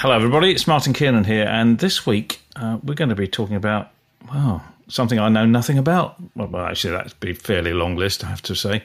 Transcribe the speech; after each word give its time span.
Hello, 0.00 0.14
everybody. 0.14 0.50
It's 0.50 0.66
Martin 0.66 0.92
Kiernan 0.92 1.24
here, 1.24 1.46
and 1.46 1.78
this 1.78 2.04
week 2.04 2.42
uh, 2.54 2.78
we're 2.82 2.92
going 2.92 3.08
to 3.08 3.14
be 3.14 3.26
talking 3.26 3.56
about, 3.56 3.92
well, 4.30 4.62
something 4.88 5.18
I 5.18 5.30
know 5.30 5.46
nothing 5.46 5.78
about. 5.78 6.16
Well, 6.34 6.54
actually, 6.66 6.90
that'd 6.90 7.18
be 7.18 7.30
a 7.30 7.34
fairly 7.34 7.72
long 7.72 7.96
list, 7.96 8.22
I 8.22 8.26
have 8.26 8.42
to 8.42 8.54
say. 8.54 8.82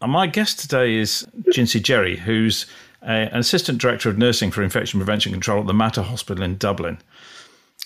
And 0.00 0.10
my 0.10 0.26
guest 0.26 0.58
today 0.58 0.94
is 0.94 1.28
Jincy 1.54 1.82
Jerry, 1.82 2.16
who's 2.16 2.64
a, 3.02 3.10
an 3.10 3.40
assistant 3.40 3.78
director 3.78 4.08
of 4.08 4.16
nursing 4.16 4.50
for 4.50 4.62
infection 4.62 4.98
prevention 4.98 5.32
control 5.32 5.60
at 5.60 5.66
the 5.66 5.74
Mater 5.74 6.00
Hospital 6.00 6.42
in 6.42 6.56
Dublin. 6.56 6.96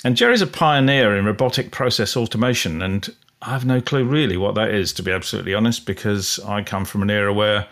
And 0.04 0.16
Jerry's 0.16 0.40
a 0.40 0.46
pioneer 0.46 1.16
in 1.16 1.24
robotic 1.24 1.72
process 1.72 2.16
automation, 2.16 2.80
and 2.80 3.12
I 3.42 3.50
have 3.50 3.64
no 3.64 3.80
clue 3.80 4.04
really 4.04 4.36
what 4.36 4.54
that 4.54 4.70
is, 4.70 4.92
to 4.92 5.02
be 5.02 5.10
absolutely 5.10 5.52
honest, 5.52 5.84
because 5.84 6.38
I 6.46 6.62
come 6.62 6.84
from 6.84 7.02
an 7.02 7.10
era 7.10 7.34
where 7.34 7.66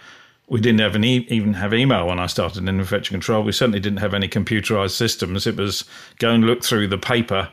we 0.48 0.60
didn't 0.60 0.80
have 0.80 0.96
even 1.04 1.54
have 1.54 1.74
email 1.74 2.06
when 2.06 2.18
I 2.18 2.26
started 2.26 2.68
in 2.68 2.68
infection 2.68 3.14
control. 3.14 3.42
We 3.42 3.52
certainly 3.52 3.80
didn't 3.80 3.98
have 3.98 4.14
any 4.14 4.28
computerized 4.28 4.92
systems. 4.92 5.46
It 5.46 5.56
was 5.56 5.84
go 6.18 6.30
and 6.30 6.44
look 6.44 6.62
through 6.62 6.88
the 6.88 6.98
paper 6.98 7.48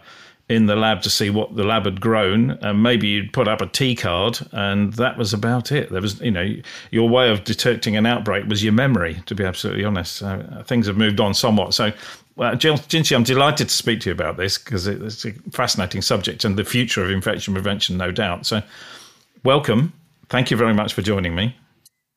in 0.49 0.65
the 0.65 0.75
lab 0.75 1.01
to 1.01 1.09
see 1.09 1.29
what 1.29 1.55
the 1.55 1.63
lab 1.63 1.85
had 1.85 2.01
grown, 2.01 2.51
and 2.51 2.83
maybe 2.83 3.07
you'd 3.07 3.33
put 3.33 3.47
up 3.47 3.61
a 3.61 3.65
T 3.65 3.95
card, 3.95 4.39
and 4.51 4.93
that 4.93 5.17
was 5.17 5.33
about 5.33 5.71
it. 5.71 5.89
There 5.89 6.01
was, 6.01 6.19
you 6.19 6.31
know, 6.31 6.53
your 6.91 7.09
way 7.09 7.31
of 7.31 7.43
detecting 7.45 7.95
an 7.95 8.05
outbreak 8.05 8.45
was 8.47 8.63
your 8.63 8.73
memory. 8.73 9.23
To 9.25 9.35
be 9.35 9.45
absolutely 9.45 9.85
honest, 9.85 10.21
uh, 10.21 10.63
things 10.63 10.85
have 10.87 10.97
moved 10.97 11.19
on 11.19 11.33
somewhat. 11.33 11.73
So, 11.73 11.93
well, 12.35 12.51
I'm 12.51 13.23
delighted 13.23 13.69
to 13.69 13.73
speak 13.73 14.01
to 14.01 14.09
you 14.09 14.13
about 14.13 14.37
this 14.37 14.57
because 14.57 14.85
it's 14.85 15.25
a 15.25 15.31
fascinating 15.51 16.01
subject 16.01 16.43
and 16.43 16.57
the 16.57 16.65
future 16.65 17.03
of 17.03 17.09
infection 17.09 17.53
prevention, 17.53 17.97
no 17.97 18.11
doubt. 18.11 18.45
So, 18.45 18.61
welcome. 19.43 19.93
Thank 20.29 20.51
you 20.51 20.57
very 20.57 20.73
much 20.73 20.93
for 20.93 21.01
joining 21.01 21.35
me. 21.35 21.55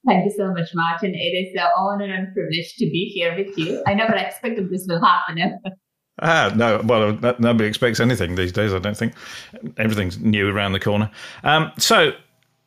Thank 0.07 0.25
you 0.25 0.31
so 0.31 0.53
much, 0.53 0.71
Martin. 0.73 1.15
It 1.15 1.19
is 1.19 1.55
an 1.55 1.69
honor 1.77 2.05
and 2.05 2.33
privilege 2.33 2.75
to 2.77 2.85
be 2.87 3.11
here 3.13 3.37
with 3.37 3.59
you. 3.59 3.83
I 3.87 3.95
never 3.95 4.15
expected 4.15 4.71
this 4.71 4.87
will 4.89 5.05
happen. 5.05 5.59
Ah, 6.23 6.51
no. 6.57 6.81
Well, 6.83 7.13
nobody 7.39 7.69
expects 7.69 8.01
anything 8.01 8.37
these 8.37 8.53
days, 8.53 8.73
I 8.73 8.79
don't 8.79 8.97
think. 8.97 9.13
Everything's 9.77 10.19
new 10.19 10.49
around 10.49 10.73
the 10.73 10.81
corner. 10.81 11.11
Um, 11.45 11.71
so, 11.77 12.13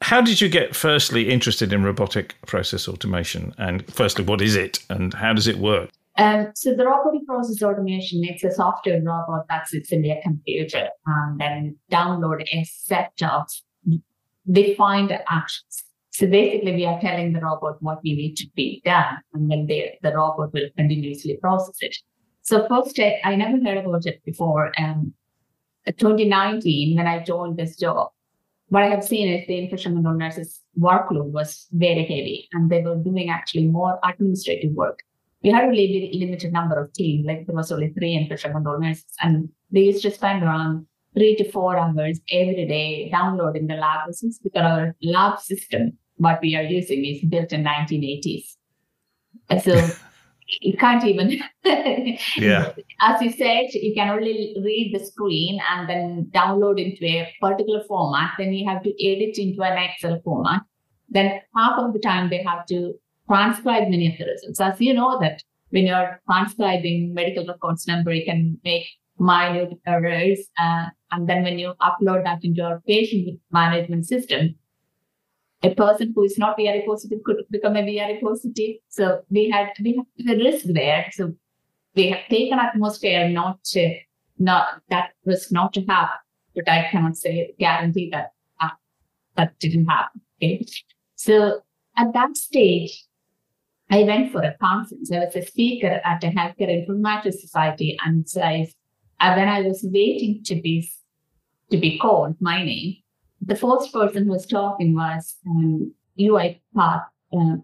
how 0.01 0.21
did 0.21 0.39
you 0.39 0.49
get 0.49 0.75
firstly 0.75 1.29
interested 1.29 1.73
in 1.73 1.83
robotic 1.83 2.35
process 2.45 2.87
automation? 2.87 3.55
And 3.57 3.91
firstly, 3.91 4.23
what 4.23 4.41
is 4.41 4.55
it 4.55 4.85
and 4.89 5.15
how 5.15 5.33
does 5.33 5.47
it 5.47 5.57
work? 5.57 5.89
Um, 6.15 6.51
so 6.53 6.75
the 6.75 6.85
robotic 6.85 7.25
process 7.25 7.63
automation, 7.63 8.21
it's 8.23 8.43
a 8.43 8.51
software 8.51 9.01
robot 9.01 9.45
that 9.49 9.67
sits 9.67 9.91
in 9.91 10.03
your 10.03 10.17
computer 10.21 10.89
and 11.05 11.39
then 11.39 11.77
download 11.91 12.43
a 12.53 12.63
set 12.65 13.13
of 13.23 13.47
defined 14.51 15.11
actions 15.27 15.88
so 16.19 16.27
basically, 16.27 16.73
we 16.73 16.85
are 16.85 16.99
telling 16.99 17.31
the 17.31 17.39
robot 17.39 17.81
what 17.81 17.99
we 18.03 18.13
need 18.13 18.35
to 18.35 18.47
be 18.53 18.81
done, 18.83 19.19
and 19.33 19.49
then 19.49 19.67
they, 19.67 19.97
the 20.01 20.11
robot 20.13 20.51
will 20.51 20.67
continuously 20.75 21.37
process 21.37 21.77
it. 21.79 21.95
So 22.41 22.67
first, 22.67 22.99
I, 22.99 23.21
I 23.23 23.37
never 23.37 23.57
heard 23.63 23.85
about 23.85 24.05
it 24.05 24.21
before. 24.25 24.73
Um, 24.77 25.13
2019, 25.87 26.97
when 26.97 27.07
I 27.07 27.23
joined 27.23 27.55
this 27.55 27.77
job, 27.77 28.09
what 28.67 28.83
I 28.83 28.87
have 28.87 29.05
seen 29.05 29.29
is 29.29 29.47
the 29.47 29.59
infection 29.59 30.03
nurses' 30.03 30.59
workload 30.77 31.31
was 31.31 31.67
very 31.71 32.01
heavy, 32.01 32.49
and 32.51 32.69
they 32.69 32.81
were 32.81 32.97
doing 32.97 33.29
actually 33.29 33.67
more 33.67 33.97
administrative 34.03 34.73
work. 34.73 34.99
We 35.41 35.51
had 35.51 35.69
a 35.69 35.71
limited 35.71 36.51
number 36.51 36.77
of 36.77 36.91
teams, 36.91 37.27
like 37.27 37.47
there 37.47 37.55
was 37.55 37.71
only 37.71 37.93
three 37.93 38.15
infection 38.15 38.51
control 38.51 38.77
nurses, 38.77 39.13
and 39.21 39.47
they 39.71 39.83
used 39.83 40.01
to 40.01 40.11
spend 40.11 40.43
around 40.43 40.85
three 41.13 41.37
to 41.37 41.49
four 41.49 41.77
hours 41.77 42.19
every 42.29 42.65
day 42.67 43.09
downloading 43.09 43.67
the 43.67 43.75
lab 43.75 44.07
results 44.07 44.39
because 44.39 44.61
our 44.61 44.95
lab 45.01 45.39
system 45.39 45.97
what 46.19 46.39
we 46.41 46.55
are 46.55 46.63
using 46.63 47.05
is 47.05 47.21
built 47.27 47.51
in 47.51 47.63
1980s. 47.63 48.55
So 49.63 49.87
you 50.61 50.77
can't 50.77 51.03
even, 51.03 51.39
yeah. 52.37 52.73
As 53.01 53.21
you 53.21 53.31
said, 53.31 53.73
you 53.73 53.93
can 53.95 54.09
only 54.09 54.55
read 54.63 54.91
the 54.93 55.03
screen 55.03 55.59
and 55.71 55.89
then 55.89 56.29
download 56.33 56.79
into 56.83 57.05
a 57.05 57.33
particular 57.41 57.83
format. 57.87 58.31
Then 58.37 58.53
you 58.53 58.69
have 58.69 58.83
to 58.83 58.89
edit 59.03 59.37
into 59.37 59.61
an 59.63 59.77
Excel 59.77 60.19
format. 60.23 60.61
Then 61.09 61.39
half 61.55 61.79
of 61.79 61.93
the 61.93 61.99
time 61.99 62.29
they 62.29 62.43
have 62.43 62.65
to 62.67 62.93
transcribe 63.27 63.89
many 63.89 64.11
of 64.11 64.17
the 64.17 64.25
results. 64.25 64.59
As 64.59 64.79
you 64.81 64.93
know 64.93 65.19
that 65.19 65.41
when 65.69 65.85
you're 65.85 66.19
transcribing 66.29 67.13
medical 67.13 67.45
records 67.45 67.87
number, 67.87 68.13
you 68.13 68.25
can 68.25 68.59
make 68.63 68.87
minute 69.19 69.73
errors. 69.87 70.39
Uh, 70.59 70.85
and 71.11 71.27
then 71.27 71.43
when 71.43 71.59
you 71.59 71.73
upload 71.81 72.23
that 72.23 72.43
into 72.43 72.57
your 72.57 72.81
patient 72.87 73.39
management 73.51 74.05
system, 74.05 74.55
a 75.61 75.73
person 75.75 76.13
who 76.15 76.23
is 76.23 76.37
not 76.37 76.57
VRE 76.57 76.85
positive 76.85 77.19
could 77.25 77.43
become 77.49 77.75
a 77.75 77.81
VRE 77.81 78.21
positive. 78.21 78.75
So 78.87 79.21
we 79.29 79.49
had 79.49 79.69
we 79.83 79.97
have 79.97 80.05
the 80.17 80.43
risk 80.43 80.65
there. 80.67 81.07
So 81.11 81.33
we 81.95 82.09
have 82.09 82.27
taken 82.29 82.59
atmosphere 82.59 83.27
not 83.29 83.63
to 83.73 83.99
not 84.37 84.81
that 84.89 85.11
risk 85.25 85.51
not 85.51 85.73
to 85.73 85.81
happen, 85.81 86.17
but 86.55 86.69
I 86.69 86.87
cannot 86.91 87.17
say 87.17 87.53
guarantee 87.59 88.09
that 88.11 88.31
uh, 88.61 88.69
that 89.35 89.59
didn't 89.59 89.87
happen. 89.87 90.21
Okay. 90.41 90.65
So 91.15 91.61
at 91.97 92.13
that 92.13 92.37
stage, 92.37 93.05
I 93.91 94.03
went 94.03 94.31
for 94.31 94.41
a 94.41 94.55
conference. 94.57 95.11
I 95.11 95.19
was 95.19 95.35
a 95.35 95.45
speaker 95.45 95.99
at 96.05 96.23
a 96.23 96.27
healthcare 96.27 96.87
informatics 96.87 97.39
society, 97.39 97.97
and 98.05 98.25
I, 98.41 98.67
when 99.19 99.49
I 99.49 99.61
was 99.61 99.81
waiting 99.83 100.41
to 100.45 100.55
be 100.55 100.89
to 101.71 101.77
be 101.77 101.99
called 101.99 102.35
my 102.39 102.63
name, 102.63 102.95
the 103.41 103.55
first 103.55 103.93
person 103.93 104.25
who 104.25 104.31
was 104.31 104.45
talking 104.45 104.95
was 104.95 105.37
um, 105.47 105.93
UiPath 106.19 107.05
uh, 107.33 107.55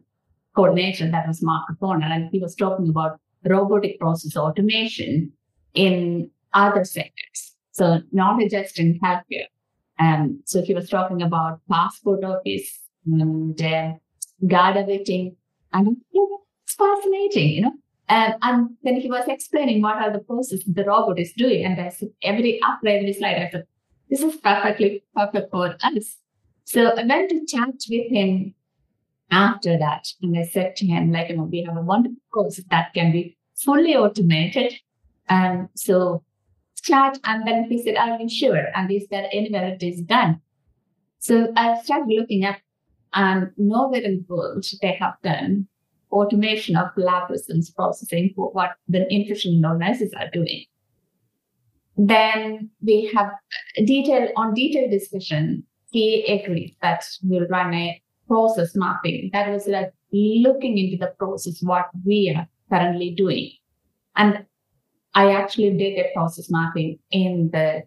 coordinator, 0.55 1.09
that 1.11 1.27
was 1.27 1.43
Mark 1.43 1.65
O'Connor, 1.71 2.07
and 2.07 2.29
he 2.31 2.39
was 2.39 2.55
talking 2.55 2.89
about 2.89 3.19
robotic 3.43 3.99
process 3.99 4.35
automation 4.35 5.31
in 5.73 6.29
other 6.53 6.83
sectors. 6.83 7.55
So 7.71 8.01
not 8.11 8.39
just 8.49 8.79
in 8.79 8.99
healthcare. 8.99 9.47
Um, 9.99 10.41
so 10.45 10.61
he 10.61 10.73
was 10.73 10.89
talking 10.89 11.21
about 11.21 11.59
passport 11.69 12.23
office 12.23 12.79
and 13.05 13.61
uh, 13.61 13.93
Garda 14.45 14.83
vetting, 14.83 15.35
and 15.73 15.97
it's 16.11 16.75
fascinating, 16.75 17.49
you 17.49 17.61
know. 17.61 17.73
Um, 18.07 18.33
and 18.41 18.69
then 18.83 18.99
he 18.99 19.09
was 19.09 19.27
explaining 19.27 19.81
what 19.81 19.97
are 19.97 20.11
the 20.11 20.19
processes 20.19 20.63
the 20.65 20.83
robot 20.83 21.17
is 21.19 21.33
doing, 21.33 21.65
and 21.65 21.79
I 21.79 21.89
said 21.89 22.09
every 22.23 22.61
after 22.61 22.87
every 22.87 23.13
slide, 23.13 23.37
I 23.37 23.49
said, 23.49 23.65
this 24.09 24.21
is 24.21 24.35
perfectly 24.37 25.03
perfect 25.15 25.51
for 25.51 25.75
us. 25.81 26.17
So 26.63 26.87
I 26.87 27.03
went 27.05 27.29
to 27.29 27.45
chat 27.45 27.75
with 27.89 28.11
him 28.11 28.53
after 29.31 29.77
that. 29.77 30.07
And 30.21 30.37
I 30.37 30.43
said 30.43 30.75
to 30.77 30.85
him, 30.85 31.11
like, 31.11 31.29
you 31.29 31.37
know, 31.37 31.43
we 31.43 31.63
have 31.63 31.77
a 31.77 31.81
wonderful 31.81 32.17
course 32.33 32.59
that 32.69 32.93
can 32.93 33.11
be 33.11 33.37
fully 33.55 33.95
automated. 33.95 34.73
And 35.27 35.69
so 35.75 36.23
chat. 36.85 37.19
And 37.23 37.47
then 37.47 37.65
he 37.65 37.81
said, 37.81 37.97
Are 37.97 38.19
you 38.19 38.29
sure? 38.29 38.67
And 38.75 38.91
is 38.91 39.07
there 39.09 39.27
anywhere 39.31 39.67
it 39.67 39.83
is 39.83 40.01
done? 40.01 40.41
So 41.19 41.51
I 41.55 41.81
started 41.81 42.07
looking 42.09 42.45
up 42.45 42.57
and 43.13 43.51
nowhere 43.57 44.01
in 44.01 44.25
the 44.27 44.33
world 44.33 44.65
they 44.81 44.93
have 44.99 45.15
done 45.23 45.67
automation 46.11 46.75
of 46.77 46.89
lab 46.95 47.29
results 47.29 47.71
processing 47.71 48.31
for 48.35 48.51
what 48.51 48.75
the 48.87 49.11
infection 49.13 49.59
nurses 49.59 50.13
are 50.17 50.29
doing. 50.31 50.65
Then 51.97 52.69
we 52.81 53.11
have 53.15 53.31
detail 53.85 54.29
on 54.35 54.53
detailed 54.53 54.91
discussion. 54.91 55.63
He 55.91 56.25
agreed 56.25 56.75
that 56.81 57.05
we'll 57.23 57.47
run 57.47 57.73
a 57.73 58.01
process 58.27 58.75
mapping. 58.75 59.29
That 59.33 59.51
was 59.51 59.67
like 59.67 59.93
looking 60.11 60.77
into 60.77 60.97
the 60.97 61.13
process, 61.17 61.61
what 61.61 61.85
we 62.05 62.35
are 62.35 62.47
currently 62.69 63.11
doing. 63.15 63.51
And 64.15 64.45
I 65.13 65.31
actually 65.31 65.77
did 65.77 65.97
a 65.97 66.11
process 66.13 66.49
mapping 66.49 66.99
in 67.11 67.49
the 67.53 67.83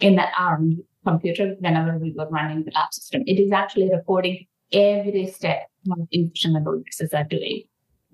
in 0.00 0.16
the 0.16 0.26
ARM 0.38 0.82
computer 1.06 1.56
whenever 1.60 1.98
we 1.98 2.14
were 2.16 2.28
running 2.28 2.64
the 2.64 2.72
lab 2.72 2.92
system. 2.92 3.22
It 3.26 3.40
is 3.40 3.52
actually 3.52 3.90
recording 3.90 4.46
every 4.72 5.26
step 5.28 5.68
what 5.84 6.00
infection 6.10 6.56
analysis 6.56 7.14
are 7.14 7.24
doing. 7.24 7.62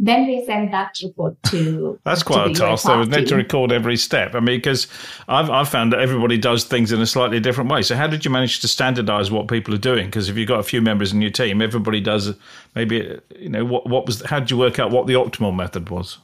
Then 0.01 0.27
we 0.27 0.45
send 0.45 0.73
that 0.73 0.97
report 1.03 1.37
to. 1.45 1.99
That's 2.05 2.23
quite 2.23 2.45
to 2.45 2.51
a 2.51 2.55
task, 2.55 2.87
though, 2.87 3.01
isn't 3.01 3.15
it, 3.15 3.27
to 3.29 3.37
record 3.37 3.73
every 3.73 3.97
step? 3.97 4.35
I 4.35 4.41
mean, 4.41 4.59
because 4.59 4.87
I've, 5.27 5.51
I've 5.51 5.69
found 5.69 5.93
that 5.93 6.01
everybody 6.01 6.39
does 6.39 6.65
things 6.65 6.93
in 6.93 7.01
a 7.01 7.07
slightly 7.07 7.41
different 7.41 7.69
way. 7.71 7.83
So, 7.83 7.97
how 7.97 8.07
did 8.07 8.25
you 8.25 8.31
manage 8.31 8.61
to 8.61 8.69
standardize 8.69 9.31
what 9.31 9.49
people 9.49 9.75
are 9.75 9.79
doing? 9.79 10.07
Because 10.07 10.29
if 10.29 10.37
you've 10.37 10.49
got 10.49 10.61
a 10.61 10.65
few 10.65 10.81
members 10.81 11.13
in 11.13 11.21
your 11.21 11.33
team, 11.33 11.61
everybody 11.61 12.01
does 12.01 12.33
maybe, 12.77 13.19
you 13.37 13.49
know, 13.49 13.65
what, 13.65 13.89
what 13.89 14.07
was, 14.07 14.23
how 14.23 14.39
did 14.39 14.51
you 14.51 14.57
work 14.57 14.79
out 14.79 14.93
what 14.93 15.09
the 15.09 15.15
optimal 15.15 15.55
method 15.55 15.91
was? 15.91 16.19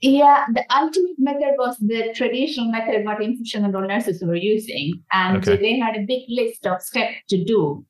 Yeah, 0.00 0.46
the 0.52 0.64
ultimate 0.74 1.18
method 1.18 1.54
was 1.58 1.76
the 1.78 2.12
traditional 2.14 2.70
method 2.70 3.04
what 3.04 3.18
control 3.18 3.86
nurses 3.86 4.22
were 4.22 4.36
using. 4.36 5.02
And 5.12 5.38
okay. 5.38 5.56
they 5.56 5.78
had 5.78 5.96
a 5.96 6.06
big 6.06 6.22
list 6.28 6.66
of 6.66 6.80
steps 6.80 7.16
to 7.30 7.44
do 7.44 7.84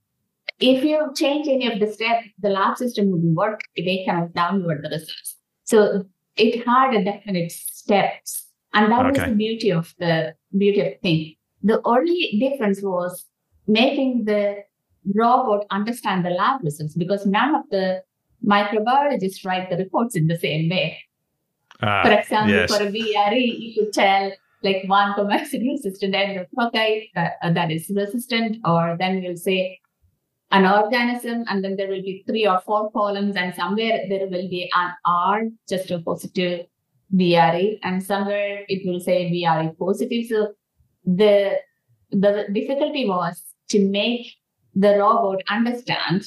if 0.60 0.84
you 0.84 1.12
change 1.14 1.46
any 1.48 1.72
of 1.72 1.78
the 1.80 1.92
steps, 1.92 2.28
the 2.40 2.48
lab 2.48 2.76
system 2.76 3.10
wouldn't 3.10 3.36
work. 3.36 3.60
They 3.76 4.02
cannot 4.04 4.32
download 4.32 4.82
the 4.82 4.88
results. 4.90 5.36
So 5.64 6.04
it 6.36 6.66
had 6.66 6.94
a 6.94 7.04
definite 7.04 7.52
steps. 7.52 8.46
And 8.74 8.92
that 8.92 9.06
okay. 9.06 9.20
was 9.20 9.30
the 9.30 9.34
beauty 9.34 9.72
of 9.72 9.94
the 9.98 10.34
beauty 10.56 10.80
of 10.80 10.86
the 10.86 10.98
thing. 11.02 11.34
The 11.62 11.80
only 11.84 12.38
difference 12.40 12.82
was 12.82 13.26
making 13.66 14.24
the 14.24 14.64
robot 15.14 15.66
understand 15.70 16.24
the 16.24 16.30
lab 16.30 16.62
results 16.62 16.94
because 16.94 17.26
none 17.26 17.54
of 17.54 17.62
the 17.70 18.02
microbiologists 18.44 19.44
write 19.44 19.70
the 19.70 19.76
reports 19.76 20.16
in 20.16 20.26
the 20.26 20.38
same 20.38 20.68
way. 20.68 20.98
Ah, 21.82 22.02
for 22.04 22.12
example, 22.12 22.54
yes. 22.54 22.76
for 22.76 22.82
a 22.82 22.90
VRE, 22.90 23.58
you 23.58 23.74
could 23.74 23.92
tell 23.92 24.32
like 24.62 24.82
vancomycin 24.88 25.68
resistant 25.70 26.14
enterococcus 26.14 27.08
uh, 27.16 27.52
that 27.52 27.70
is 27.70 27.90
resistant, 27.94 28.56
or 28.64 28.96
then 28.98 29.22
you'll 29.22 29.36
say 29.36 29.78
an 30.50 30.66
organism, 30.66 31.44
and 31.48 31.62
then 31.62 31.76
there 31.76 31.88
will 31.88 32.02
be 32.02 32.24
three 32.26 32.46
or 32.46 32.60
four 32.60 32.90
columns, 32.92 33.36
and 33.36 33.54
somewhere 33.54 34.06
there 34.08 34.26
will 34.28 34.48
be 34.48 34.70
an 34.74 34.92
R 35.04 35.42
just 35.68 35.90
a 35.90 35.98
positive 35.98 36.66
VRE, 37.14 37.78
and 37.82 38.02
somewhere 38.02 38.64
it 38.68 38.86
will 38.86 39.00
say 39.00 39.30
VRE 39.30 39.76
positive. 39.78 40.26
So 40.26 40.54
the 41.04 41.58
the 42.10 42.46
difficulty 42.52 43.06
was 43.06 43.42
to 43.68 43.86
make 43.88 44.34
the 44.74 44.98
robot 44.98 45.42
understand 45.50 46.24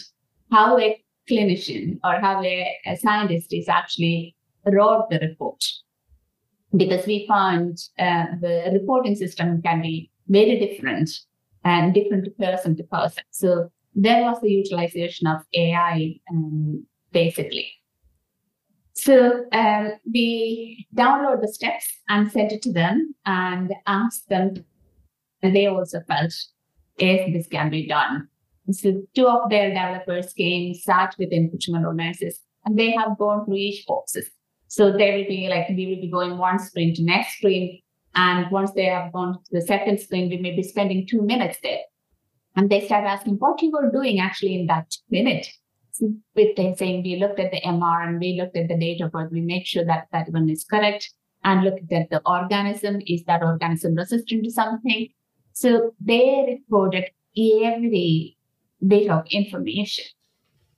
how 0.52 0.78
a 0.78 1.02
clinician 1.30 2.00
or 2.04 2.20
how 2.20 2.44
a, 2.44 2.78
a 2.86 2.98
scientist 2.98 3.54
is 3.54 3.70
actually 3.70 4.36
wrote 4.66 5.08
the 5.10 5.20
report 5.20 5.64
because 6.76 7.06
we 7.06 7.26
found 7.28 7.78
uh, 8.00 8.26
the 8.40 8.70
reporting 8.74 9.16
system 9.16 9.62
can 9.62 9.82
be 9.82 10.12
very 10.28 10.60
different 10.60 11.10
and 11.64 11.94
different 11.94 12.38
person 12.38 12.76
to 12.76 12.84
person. 12.84 13.24
So 13.32 13.70
there 13.94 14.24
was 14.24 14.40
the 14.42 14.50
utilization 14.50 15.28
of 15.28 15.42
AI 15.54 16.16
um, 16.32 16.86
basically. 17.12 17.72
So 18.94 19.46
um, 19.52 19.94
we 20.14 20.88
download 20.96 21.42
the 21.42 21.48
steps 21.48 21.88
and 22.10 22.32
sent 22.32 22.52
it 22.52 22.62
to 22.64 22.72
them 22.72 23.16
and 23.26 23.74
asked 23.88 24.30
them, 24.30 24.66
they 25.42 25.66
also 25.66 26.02
felt 26.08 26.34
if 26.98 27.34
this 27.34 27.48
can 27.48 27.70
be 27.70 27.88
done. 27.88 28.28
So 28.72 29.02
two 29.16 29.28
of 29.28 29.50
their 29.50 29.70
developers 29.70 30.34
came, 30.34 30.76
sat 30.76 31.16
within 31.18 31.46
infection 31.46 31.76
organizers, 31.76 32.40
and 32.66 32.78
they 32.78 32.92
have 32.92 33.18
gone 33.18 33.46
through 33.46 33.56
each 33.56 33.86
boxes. 33.88 34.30
So 34.68 34.92
they 34.92 35.18
will 35.18 35.28
be 35.28 35.48
like, 35.50 35.70
we 35.70 35.88
will 35.88 36.02
be 36.02 36.12
going 36.12 36.38
one 36.38 36.60
sprint 36.60 36.98
to 36.98 37.04
next 37.04 37.38
sprint. 37.38 37.82
And 38.14 38.52
once 38.52 38.72
they 38.74 38.86
have 38.86 39.12
gone 39.12 39.34
to 39.34 39.50
the 39.52 39.62
second 39.62 40.00
sprint, 40.00 40.30
we 40.30 40.38
may 40.38 40.56
be 40.56 40.64
spending 40.64 41.08
two 41.08 41.22
minutes 41.22 41.58
there. 41.64 41.80
And 42.56 42.70
they 42.70 42.86
start 42.86 43.06
asking 43.06 43.36
what 43.36 43.62
you 43.62 43.72
were 43.72 43.92
doing 43.92 44.20
actually 44.20 44.60
in 44.60 44.68
that 44.68 44.94
minute. 45.10 45.48
So 45.92 46.14
with 46.36 46.56
they 46.56 46.74
saying 46.78 47.04
we 47.04 47.18
looked 47.18 47.40
at 47.40 47.52
the 47.52 47.62
MR 47.62 48.08
and 48.08 48.20
we 48.20 48.40
looked 48.40 48.56
at 48.56 48.68
the 48.68 48.78
data 48.78 49.10
but 49.12 49.32
we 49.32 49.42
make 49.42 49.66
sure 49.66 49.86
that 49.86 50.08
that 50.12 50.30
one 50.30 50.50
is 50.50 50.64
correct 50.64 51.12
and 51.44 51.64
looked 51.64 51.92
at 51.92 52.10
the 52.10 52.22
organism. 52.26 53.02
Is 53.08 53.24
that 53.26 53.44
organism 53.44 53.96
resistant 53.96 54.44
to 54.46 54.52
something? 54.52 55.08
So 55.54 55.92
they 56.00 56.46
recorded 56.48 57.06
every 57.38 58.38
bit 58.86 59.10
of 59.10 59.26
information. 59.30 60.06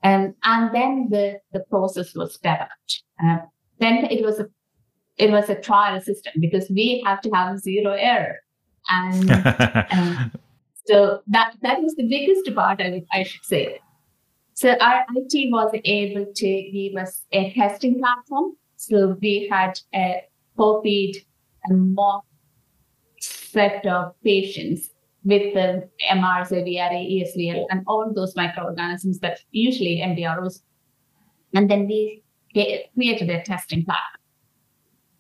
And, 0.01 0.33
and 0.43 0.75
then 0.75 1.07
the, 1.09 1.39
the 1.53 1.61
process 1.69 2.13
was 2.15 2.37
developed. 2.37 3.03
Uh, 3.23 3.37
then 3.79 4.05
it 4.05 4.23
was 4.23 4.39
a 4.39 4.47
it 5.17 5.31
was 5.31 5.49
a 5.49 5.55
trial 5.55 6.01
system 6.01 6.33
because 6.39 6.69
we 6.69 7.03
have 7.05 7.21
to 7.21 7.29
have 7.31 7.59
zero 7.59 7.91
error. 7.91 8.37
And, 8.89 9.29
and 9.29 10.31
so 10.85 11.21
that 11.27 11.56
that 11.62 11.81
was 11.81 11.95
the 11.95 12.07
biggest 12.07 12.53
part 12.56 12.81
of 12.81 12.94
it, 12.94 13.06
I 13.12 13.24
should 13.24 13.45
say. 13.45 13.80
So 14.53 14.75
our 14.80 15.06
IT 15.15 15.51
was 15.51 15.71
able 15.83 16.25
to 16.33 16.71
give 16.71 17.01
us 17.01 17.25
a 17.31 17.53
testing 17.53 18.00
platform. 18.00 18.56
So 18.75 19.18
we 19.21 19.47
had 19.51 19.80
a 19.94 20.24
copied 20.57 21.25
a 21.69 21.74
mock 21.74 22.25
set 23.19 23.85
of 23.85 24.13
patients 24.24 24.89
with 25.24 25.53
the 25.53 25.89
MRs, 26.12 26.50
VRE, 26.51 27.24
ESBL, 27.24 27.65
and 27.69 27.83
all 27.88 28.12
those 28.13 28.35
microorganisms 28.35 29.19
that 29.19 29.39
usually 29.51 30.01
MDROs. 30.03 30.62
And 31.53 31.69
then 31.69 31.88
we 31.88 32.24
created 32.53 33.30
a 33.30 33.41
testing 33.44 33.85
platform. 33.85 34.22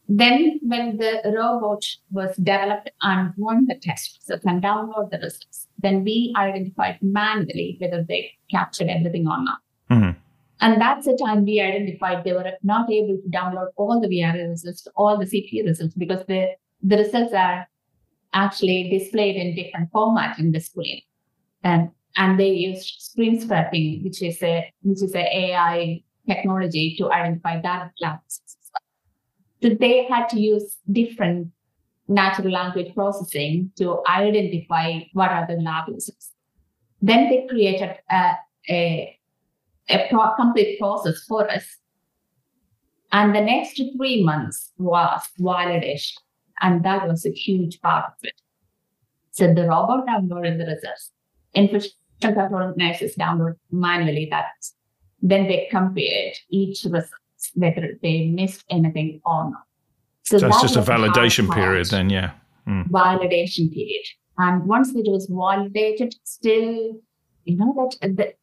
Then, 0.09 0.59
when 0.61 0.97
the 0.97 1.21
robot 1.25 1.85
was 2.11 2.35
developed 2.35 2.91
and 3.01 3.33
won 3.37 3.65
the 3.67 3.75
test 3.75 4.19
results 4.19 4.43
can 4.43 4.61
download 4.61 5.11
the 5.11 5.17
results, 5.17 5.67
then 5.79 6.03
we 6.03 6.33
identified 6.35 6.99
manually 7.01 7.77
whether 7.79 8.03
they 8.03 8.31
captured 8.51 8.89
everything 8.89 9.27
or 9.27 9.41
not. 9.43 9.59
Mm-hmm. 9.89 10.19
And 10.59 10.79
that's 10.79 11.05
the 11.05 11.17
time 11.17 11.45
we 11.45 11.59
identified 11.59 12.23
they 12.23 12.33
were 12.33 12.51
not 12.63 12.89
able 12.89 13.17
to 13.17 13.29
download 13.29 13.67
all 13.75 13.99
the 13.99 14.07
VRE 14.07 14.49
results, 14.49 14.87
all 14.95 15.17
the 15.17 15.25
CP 15.25 15.65
results, 15.65 15.93
because 15.95 16.25
the, 16.27 16.49
the 16.81 16.97
results 16.97 17.33
are 17.33 17.67
actually 18.33 18.89
displayed 18.89 19.35
in 19.35 19.55
different 19.55 19.89
format 19.91 20.37
in 20.39 20.51
the 20.51 20.59
screen. 20.59 21.01
And, 21.63 21.89
and 22.17 22.39
they 22.39 22.49
used 22.49 22.95
screen 22.99 23.39
scraping, 23.39 24.03
which 24.03 24.21
is 24.21 24.41
a 24.43 24.71
which 24.81 25.01
is 25.01 25.15
a 25.15 25.37
AI 25.37 26.03
technology 26.27 26.95
to 26.97 27.11
identify 27.11 27.59
that 27.61 27.91
labs. 28.01 28.41
So 29.63 29.69
they 29.69 30.03
had 30.09 30.27
to 30.27 30.39
use 30.41 30.77
different 30.91 31.47
natural 32.09 32.51
language 32.51 32.93
processing 32.93 33.71
to 33.77 34.03
identify 34.09 34.99
what 35.13 35.31
are 35.31 35.47
the 35.47 35.53
labs. 35.53 36.11
Then 37.01 37.29
they 37.29 37.47
created 37.49 37.95
a, 38.11 38.31
a, 38.69 39.17
a 39.87 40.07
pro- 40.09 40.35
complete 40.35 40.77
process 40.79 41.23
for 41.23 41.49
us. 41.49 41.77
And 43.13 43.33
the 43.33 43.39
next 43.39 43.81
three 43.95 44.21
months 44.21 44.73
was 44.77 45.21
validation. 45.39 46.17
And 46.59 46.83
that 46.83 47.07
was 47.07 47.25
a 47.25 47.31
huge 47.31 47.79
part 47.79 48.07
of 48.07 48.13
it. 48.23 48.35
So 49.31 49.53
the 49.53 49.61
robot 49.61 50.05
downloaded 50.05 50.57
the 50.57 50.65
results. 50.65 51.11
Control 52.19 52.73
nurses 52.75 53.15
download 53.15 53.55
manually 53.71 54.27
that. 54.29 54.51
Then 55.21 55.47
they 55.47 55.69
compared 55.71 56.33
each 56.49 56.83
result, 56.83 57.11
whether 57.55 57.99
they 58.01 58.27
missed 58.27 58.63
anything 58.69 59.21
or 59.25 59.51
not. 59.51 59.63
So, 60.23 60.37
so 60.37 60.47
that's 60.47 60.61
just 60.61 60.75
a 60.75 60.81
validation 60.81 61.53
period 61.53 61.87
then, 61.87 62.09
yeah. 62.09 62.31
Mm. 62.67 62.89
Validation 62.89 63.71
period. 63.71 64.05
And 64.37 64.65
once 64.65 64.89
it 64.95 65.05
was 65.09 65.27
validated, 65.29 66.15
still, 66.23 67.01
you 67.43 67.57
know, 67.57 67.89
that 68.01 68.15
the, 68.15 68.33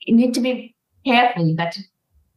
you 0.00 0.16
need 0.16 0.34
to 0.34 0.40
be 0.40 0.74
careful 1.04 1.54
that 1.56 1.76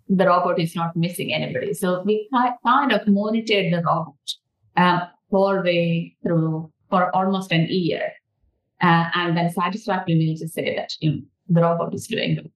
the 0.10 0.28
robot 0.28 0.60
is 0.60 0.76
not 0.76 0.96
missing 0.96 1.34
anybody. 1.34 1.74
So 1.74 2.04
we 2.04 2.28
kind 2.34 2.92
of 2.92 3.08
monitored 3.08 3.74
the 3.74 3.78
robot 3.78 4.16
um, 4.76 5.02
whole 5.32 5.62
way 5.64 6.16
through 6.24 6.72
for 6.90 7.16
almost 7.16 7.52
an 7.52 7.68
year. 7.70 8.12
Uh, 8.82 9.10
and 9.16 9.38
then 9.38 9.50
satisfactorily, 9.50 10.36
just 10.38 10.54
say 10.54 10.76
that 10.76 10.94
you 11.00 11.12
know, 11.12 11.22
the 11.50 11.62
robot 11.62 11.94
is 11.94 12.08
doing. 12.08 12.51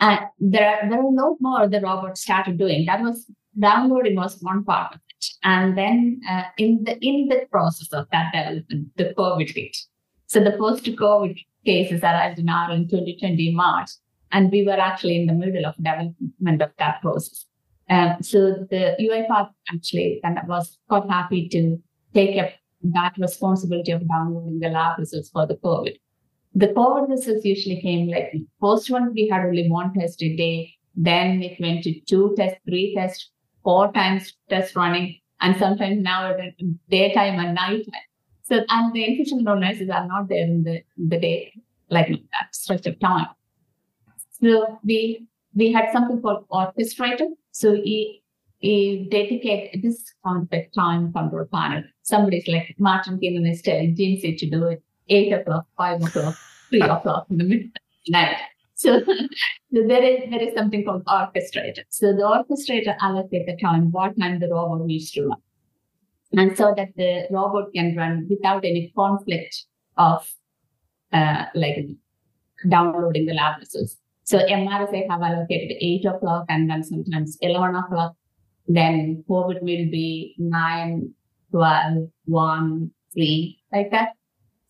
And 0.00 0.20
there 0.38 0.68
are, 0.68 0.88
there 0.88 0.98
are 0.98 1.04
a 1.04 1.08
lot 1.08 1.36
more 1.40 1.68
the 1.68 1.80
robot 1.80 2.18
started 2.18 2.58
doing. 2.58 2.86
That 2.86 3.02
was 3.02 3.30
downloading 3.58 4.16
was 4.16 4.38
one 4.40 4.64
part 4.64 4.94
of 4.94 5.00
it. 5.08 5.26
And 5.44 5.76
then 5.76 6.20
uh, 6.28 6.44
in 6.58 6.84
the 6.84 6.98
in 7.00 7.28
the 7.28 7.46
process 7.50 7.92
of 7.92 8.06
that 8.10 8.32
development, 8.32 8.88
the 8.96 9.14
COVID 9.16 9.54
hit. 9.54 9.76
So 10.26 10.42
the 10.42 10.56
first 10.58 10.84
COVID 10.84 11.38
cases 11.64 12.02
arrived 12.02 12.38
in 12.38 12.48
in 12.48 12.88
2020 12.88 13.54
March, 13.54 13.90
and 14.32 14.50
we 14.50 14.64
were 14.64 14.80
actually 14.80 15.16
in 15.16 15.26
the 15.26 15.34
middle 15.34 15.66
of 15.66 15.76
development 15.76 16.62
of 16.62 16.70
that 16.78 17.00
process. 17.02 17.46
Um, 17.88 18.16
so 18.22 18.66
the 18.70 18.96
UiPath 18.98 19.50
actually 19.72 20.20
kind 20.24 20.38
of 20.38 20.48
was 20.48 20.78
quite 20.88 21.08
happy 21.08 21.48
to 21.50 21.78
take 22.14 22.42
up 22.42 22.50
that 22.82 23.12
responsibility 23.18 23.92
of 23.92 24.08
downloading 24.08 24.58
the 24.60 24.68
lab 24.68 24.98
results 24.98 25.30
for 25.30 25.46
the 25.46 25.56
COVID. 25.56 25.96
The 26.54 26.68
COVID 26.68 27.08
results 27.08 27.44
usually 27.44 27.80
came 27.80 28.08
like 28.08 28.32
first 28.60 28.90
one 28.90 29.12
we 29.14 29.28
had 29.28 29.44
only 29.44 29.68
one 29.70 29.94
test 29.94 30.22
a 30.22 30.36
day, 30.36 30.74
then 30.94 31.42
it 31.42 31.58
went 31.60 31.84
to 31.84 31.98
two 32.02 32.34
tests, 32.36 32.58
three 32.66 32.94
tests, 32.94 33.30
four 33.64 33.92
times 33.92 34.34
test 34.50 34.76
running, 34.76 35.18
and 35.40 35.56
sometimes 35.56 36.02
now 36.02 36.30
it's 36.30 36.62
daytime 36.90 37.38
and 37.38 37.54
nighttime. 37.54 38.06
So 38.42 38.60
and 38.68 38.92
the 38.92 39.24
control 39.28 39.58
nurses 39.58 39.88
are 39.88 40.06
not 40.06 40.28
there 40.28 40.44
in 40.44 40.62
the 40.64 40.82
the 40.96 41.18
day 41.18 41.52
like 41.88 42.08
that 42.08 42.54
stretch 42.54 42.86
of 42.86 42.98
time. 43.00 43.28
So 44.40 44.78
we 44.84 45.26
we 45.54 45.72
had 45.72 45.90
something 45.92 46.20
called 46.20 46.46
orchestrator. 46.50 47.28
So 47.50 47.74
he, 47.74 48.22
he 48.58 49.08
dedicate 49.10 49.82
this 49.82 50.12
concept 50.24 50.74
time 50.74 51.12
control 51.12 51.46
panel. 51.52 51.82
Somebody's 52.02 52.48
like 52.48 52.74
Martin 52.78 53.18
Kiernan 53.18 53.46
is 53.46 53.62
telling 53.62 53.94
Jincy 53.94 54.36
to 54.38 54.50
do 54.50 54.64
it 54.64 54.82
eight 55.16 55.32
o'clock, 55.32 55.66
five 55.76 56.02
o'clock, 56.02 56.34
three 56.70 56.80
o'clock 56.96 57.26
in 57.30 57.38
the 57.38 57.44
middle 57.44 57.66
of 57.66 57.72
the 58.06 58.12
night. 58.12 58.36
So, 58.74 59.00
so 59.74 59.86
there 59.92 60.02
is 60.02 60.30
there 60.30 60.42
is 60.42 60.54
something 60.56 60.84
called 60.84 61.04
orchestrator. 61.04 61.84
So 61.90 62.12
the 62.12 62.26
orchestrator 62.36 62.96
allocates 62.98 63.46
the 63.46 63.56
time, 63.62 63.90
what 63.92 64.18
time 64.18 64.40
the 64.40 64.48
robot 64.48 64.86
needs 64.86 65.10
to 65.12 65.26
run. 65.28 65.40
And 66.34 66.56
so 66.56 66.72
that 66.76 66.88
the 66.96 67.26
robot 67.30 67.72
can 67.74 67.94
run 67.96 68.26
without 68.28 68.64
any 68.64 68.92
conflict 68.96 69.66
of 69.96 70.26
uh, 71.12 71.44
like 71.54 71.86
downloading 72.68 73.26
the 73.26 73.34
lab 73.34 73.60
results. 73.60 73.98
So 74.24 74.38
MRSA 74.38 75.10
have 75.10 75.20
allocated 75.20 75.76
8 75.80 76.06
o'clock 76.06 76.46
and 76.48 76.70
then 76.70 76.82
sometimes 76.82 77.36
11 77.40 77.74
o'clock. 77.74 78.14
Then 78.66 79.24
COVID 79.28 79.60
will 79.60 79.90
be 79.90 80.34
9, 80.38 81.12
12, 81.50 82.08
1, 82.24 82.90
3, 83.12 83.58
like 83.72 83.90
that. 83.90 84.10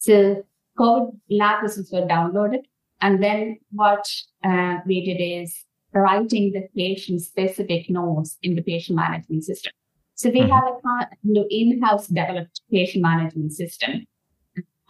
So 0.03 0.43
COVID 0.79 1.13
lab 1.31 1.63
results 1.63 1.93
were 1.93 2.03
downloaded. 2.03 2.65
And 3.01 3.23
then 3.23 3.59
what 3.71 4.05
uh, 4.43 4.79
we 4.85 5.05
did 5.05 5.23
is 5.23 5.65
writing 5.95 6.53
the 6.53 6.67
patient 6.77 7.21
specific 7.21 7.89
notes 7.89 8.37
in 8.43 8.57
the 8.57 8.63
patient 8.63 8.97
management 8.97 9.45
system. 9.45 9.73
So 10.15 10.31
we 10.31 10.41
have 10.41 10.65
a 10.75 11.45
in-house 11.51 12.09
developed 12.09 12.63
patient 12.71 13.03
management 13.03 13.53
system. 13.53 14.05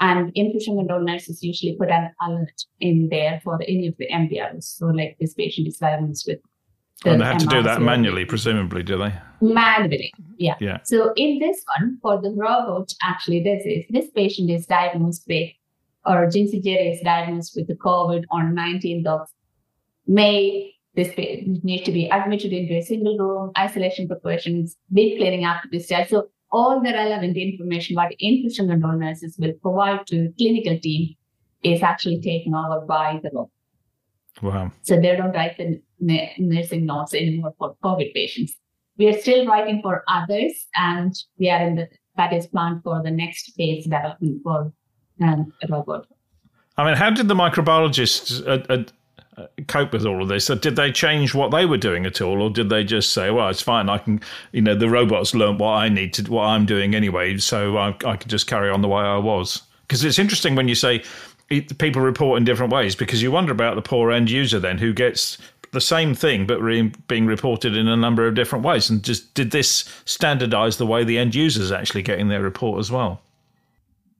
And 0.01 0.33
infection 0.35 0.79
control 0.79 1.05
nurses 1.05 1.43
usually 1.43 1.77
put 1.79 1.91
an 1.91 2.11
alert 2.23 2.65
in 2.81 3.09
there 3.11 3.41
for 3.45 3.61
any 3.69 3.89
of 3.89 3.97
the 3.99 4.09
MDRs. 4.09 4.65
So 4.65 4.87
like 4.87 5.19
this 5.21 5.35
patient 5.35 5.69
is 5.69 5.77
diagnosed 5.77 6.25
with 6.27 6.41
and 7.05 7.21
they 7.21 7.25
have 7.25 7.39
to 7.39 7.47
do 7.47 7.63
that 7.63 7.81
manually, 7.81 8.25
presumably, 8.25 8.83
do 8.83 8.99
they? 8.99 9.13
Manually, 9.41 10.13
yeah. 10.39 10.55
Yeah. 10.61 10.79
So 10.85 11.13
in 11.17 11.39
this 11.39 11.63
one, 11.79 11.99
for 12.03 12.21
the 12.21 12.31
robot, 12.31 12.93
actually, 13.03 13.43
this 13.43 13.63
is 13.65 13.85
this 13.91 14.11
patient 14.11 14.51
is 14.51 14.67
diagnosed 14.67 15.25
with, 15.29 15.51
or 16.07 16.27
Jincy 16.27 16.63
Jerry 16.63 16.91
is 16.91 17.01
diagnosed 17.03 17.55
with 17.57 17.67
the 17.69 17.75
COVID 17.75 18.25
on 18.31 18.55
19th 18.55 19.07
of 19.07 19.29
May. 20.07 20.75
This 20.95 21.15
patient 21.15 21.65
needs 21.65 21.85
to 21.85 21.93
be 21.93 22.09
admitted 22.09 22.53
into 22.53 22.75
a 22.75 22.83
single 22.83 23.19
room, 23.19 23.53
isolation 23.59 24.07
precautions, 24.07 24.77
deep 24.93 25.19
cleaning 25.19 25.45
after 25.45 25.69
discharge. 25.69 26.09
So 26.09 26.29
all 26.51 26.81
the 26.83 26.93
relevant 26.93 27.37
information 27.37 27.97
what 27.97 28.13
infection 28.19 28.69
control 28.69 28.99
nurses 28.99 29.37
will 29.39 29.55
provide 29.63 30.07
to 30.09 30.33
clinical 30.37 30.79
team 30.79 31.17
is 31.63 31.83
actually 31.83 32.21
taken 32.21 32.55
over 32.55 32.85
by 32.85 33.19
the 33.23 33.31
robot. 33.33 33.51
Wow. 34.41 34.73
So 34.83 35.01
they 35.01 35.15
don't 35.17 35.33
write 35.33 35.59
the 35.59 35.81
nursing 36.39 36.87
notes 36.87 37.15
anymore 37.15 37.55
for 37.59 37.77
COVID 37.85 38.15
patients. 38.15 38.57
We 38.97 39.09
are 39.09 39.19
still 39.19 39.47
writing 39.47 39.81
for 39.83 40.05
others, 40.09 40.67
and 40.77 41.15
we 41.39 41.51
are 41.51 41.63
in 41.63 41.77
the 41.77 41.89
that 42.17 42.33
is 42.33 42.47
planned 42.47 42.83
for 42.83 43.03
the 43.03 43.11
next 43.11 43.55
phase 43.57 43.85
development 43.85 44.43
for 44.43 44.73
um, 45.23 45.53
robot. 45.69 46.07
I 46.77 46.85
mean, 46.85 46.95
how 46.95 47.11
did 47.11 47.29
the 47.29 47.35
microbiologists 47.35 48.47
uh, 48.47 48.85
uh, 49.41 49.47
cope 49.67 49.93
with 49.93 50.05
all 50.05 50.23
of 50.23 50.29
this? 50.29 50.45
So 50.47 50.55
did 50.55 50.77
they 50.77 50.93
change 50.93 51.35
what 51.35 51.51
they 51.51 51.65
were 51.65 51.79
doing 51.79 52.07
at 52.07 52.21
all, 52.21 52.43
or 52.43 52.51
did 52.51 52.69
they 52.69 52.85
just 52.85 53.13
say, 53.13 53.31
"Well, 53.31 53.49
it's 53.49 53.63
fine. 53.63 53.89
I 53.89 53.99
can, 53.99 54.21
you 54.53 54.63
know, 54.63 54.75
the 54.75 54.89
robots 54.89 55.35
learn 55.35 55.59
what 55.59 55.73
I 55.73 55.89
need 55.89 56.15
to, 56.15 56.31
what 56.31 56.45
I'm 56.45 56.67
doing 56.67 56.95
anyway, 56.95 57.39
so 57.39 57.77
I, 57.79 57.89
I 58.05 58.17
can 58.17 58.29
just 58.29 58.47
carry 58.47 58.71
on 58.71 58.83
the 58.83 58.89
way 58.89 59.03
I 59.03 59.19
was." 59.19 59.63
Because 59.83 60.05
it's 60.05 60.19
interesting 60.19 60.55
when 60.55 60.69
you 60.69 60.75
say 60.75 61.03
people 61.61 62.03
report 62.03 62.39
in 62.39 62.45
different 62.45 62.73
ways 62.73 62.95
because 62.97 63.23
you 63.23 63.31
wonder 63.31 63.53
about 63.53 63.77
the 63.77 63.83
poor 63.83 64.11
end 64.11 64.31
user 64.31 64.59
then 64.59 64.79
who 64.79 64.93
gets 64.93 65.39
the 65.73 65.81
same 65.81 66.15
thing 66.15 66.47
but 66.47 66.61
re- 66.61 66.93
being 67.09 67.27
reported 67.27 67.77
in 67.77 67.89
a 67.89 67.97
number 67.97 68.27
of 68.27 68.35
different 68.35 68.65
ways. 68.65 68.91
And 68.91 69.03
just 69.03 69.35
did 69.35 69.51
this 69.51 69.85
standardize 70.05 70.77
the 70.77 70.87
way 70.87 71.05
the 71.05 71.19
end 71.19 71.35
users 71.35 71.73
actually 71.73 72.03
getting 72.03 72.29
their 72.29 72.43
report 72.43 72.81
as 72.81 72.91
well? 72.91 73.21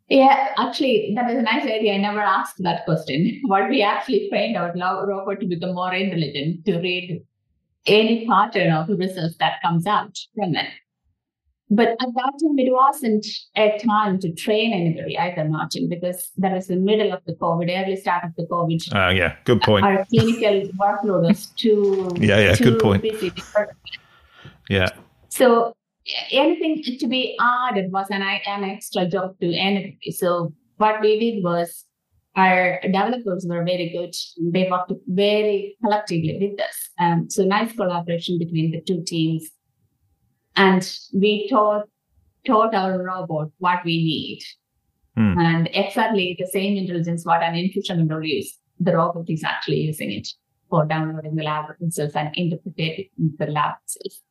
Yeah 0.09 0.49
actually 0.59 1.13
that 1.17 1.31
is 1.31 1.39
a 1.39 1.43
nice 1.43 1.65
idea. 1.65 1.95
I 1.95 1.99
never 1.99 2.21
asked 2.21 2.63
that 2.63 2.85
question. 2.85 3.41
What 3.47 3.69
we 3.69 3.83
actually 3.83 4.29
trained 4.29 4.57
our 4.57 4.73
robot 5.07 5.41
to 5.41 5.47
become 5.47 5.75
more 5.75 5.95
intelligent 5.95 6.65
to 6.67 6.79
read 6.79 7.25
any 7.87 8.27
pattern 8.27 8.73
of 8.73 8.89
results 8.89 9.37
that 9.39 9.61
comes 9.63 9.87
out 9.87 10.17
from 10.35 10.55
it 10.55 10.69
but 11.75 11.89
at 11.89 11.99
that 12.15 12.33
time, 12.43 12.59
it 12.59 12.71
wasn't 12.71 13.27
a 13.57 13.79
time 13.79 14.19
to 14.21 14.31
train 14.33 14.75
anybody 14.75 15.17
either, 15.17 15.49
Martin, 15.49 15.89
because 15.89 16.31
that 16.37 16.53
was 16.53 16.67
the 16.67 16.77
middle 16.77 17.13
of 17.13 17.25
the 17.25 17.33
COVID, 17.33 17.67
early 17.71 17.97
start 17.97 18.25
of 18.25 18.35
the 18.37 18.45
COVID. 18.45 18.95
Uh, 18.95 19.13
yeah, 19.15 19.37
good 19.45 19.63
point. 19.63 19.87
Our 19.87 20.05
clinical 20.05 20.69
workload 20.77 21.29
was 21.29 21.47
too 21.57 22.11
yeah, 22.17 22.41
yeah, 22.41 22.55
too 22.55 22.65
good 22.65 22.79
point. 22.79 23.03
busy. 23.03 23.33
Yeah. 24.69 24.91
So 25.31 25.75
anything 26.31 26.83
to 26.99 27.07
be 27.07 27.39
added 27.41 27.91
was 27.91 28.07
an, 28.11 28.21
an 28.21 28.65
extra 28.65 29.09
job 29.09 29.41
to 29.41 29.55
anybody. 29.55 30.11
So 30.11 30.53
what 30.77 31.01
we 31.01 31.19
did 31.19 31.43
was 31.43 31.87
our 32.37 32.81
developers 32.83 33.47
were 33.49 33.65
very 33.65 33.89
good. 33.97 34.15
They 34.53 34.69
worked 34.71 34.93
very 35.07 35.77
collectively 35.83 36.39
with 36.39 36.61
us. 36.61 36.91
Um, 37.01 37.31
so 37.31 37.45
nice 37.45 37.73
collaboration 37.73 38.39
between 38.39 38.73
the 38.73 38.83
two 38.83 39.03
teams 39.05 39.51
and 40.57 40.99
we 41.13 41.49
taught 41.49 41.89
taught 42.47 42.75
our 42.75 43.03
robot 43.03 43.49
what 43.59 43.85
we 43.85 43.97
need. 43.97 44.43
Hmm. 45.17 45.39
And 45.39 45.71
exactly 45.73 46.37
the 46.39 46.47
same 46.47 46.77
intelligence 46.77 47.25
what 47.25 47.43
an 47.43 47.55
infection 47.55 47.99
control 47.99 48.23
is, 48.25 48.59
the 48.81 48.97
robot 48.97 49.29
is 49.29 49.45
actually 49.45 49.81
using 49.81 50.11
it 50.11 50.29
for 50.69 50.87
downloading 50.87 51.37
the 51.37 51.45
lab 51.45 51.67
results 51.79 52.17
and 52.17 52.35
interpreting 52.37 53.09
the 53.17 53.47
lab 53.47 53.75
results. 53.87 54.23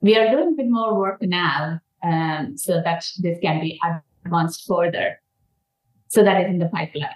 We 0.00 0.16
are 0.18 0.30
doing 0.30 0.48
a 0.48 0.56
bit 0.56 0.68
more 0.68 0.98
work 0.98 1.22
now 1.22 1.80
um, 2.02 2.56
so 2.56 2.82
that 2.82 3.06
this 3.18 3.38
can 3.40 3.60
be 3.60 3.80
advanced 4.24 4.66
further. 4.68 5.20
So 6.08 6.22
that 6.22 6.42
is 6.42 6.46
in 6.48 6.58
the 6.58 6.66
pipeline. 6.68 7.08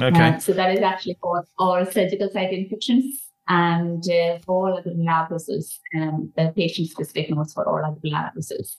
Okay. 0.00 0.20
Uh, 0.20 0.38
so 0.38 0.52
that 0.52 0.72
is 0.72 0.80
actually 0.80 1.18
for 1.20 1.44
all 1.58 1.84
surgical 1.84 2.30
site 2.30 2.52
infections 2.52 3.31
and 3.48 4.04
uh, 4.08 4.38
all 4.46 4.76
other 4.76 4.92
lab 4.94 5.30
results, 5.30 5.80
um, 5.96 6.32
the 6.36 6.52
patient 6.56 6.88
specific 6.88 7.30
notes 7.30 7.52
for 7.52 7.68
all 7.68 7.84
other 7.84 8.00
lab 8.04 8.34
results. 8.34 8.78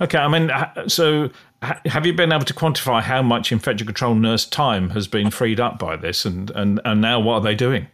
Okay, 0.00 0.18
I 0.18 0.28
mean, 0.28 0.50
so 0.88 1.30
have 1.62 2.04
you 2.04 2.12
been 2.12 2.32
able 2.32 2.44
to 2.44 2.54
quantify 2.54 3.02
how 3.02 3.22
much 3.22 3.52
infection 3.52 3.86
control 3.86 4.14
nurse 4.14 4.44
time 4.46 4.90
has 4.90 5.06
been 5.06 5.30
freed 5.30 5.60
up 5.60 5.78
by 5.78 5.96
this, 5.96 6.24
and 6.24 6.50
and 6.50 6.80
and 6.84 7.00
now 7.00 7.18
what 7.20 7.34
are 7.34 7.40
they 7.40 7.54
doing? 7.54 7.86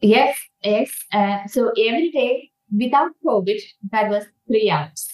Yes, 0.00 0.38
yes. 0.62 0.90
Uh, 1.12 1.46
so 1.48 1.70
every 1.70 2.10
day 2.10 2.50
without 2.76 3.10
COVID, 3.24 3.60
that 3.90 4.08
was 4.08 4.26
three 4.46 4.70
hours. 4.70 5.08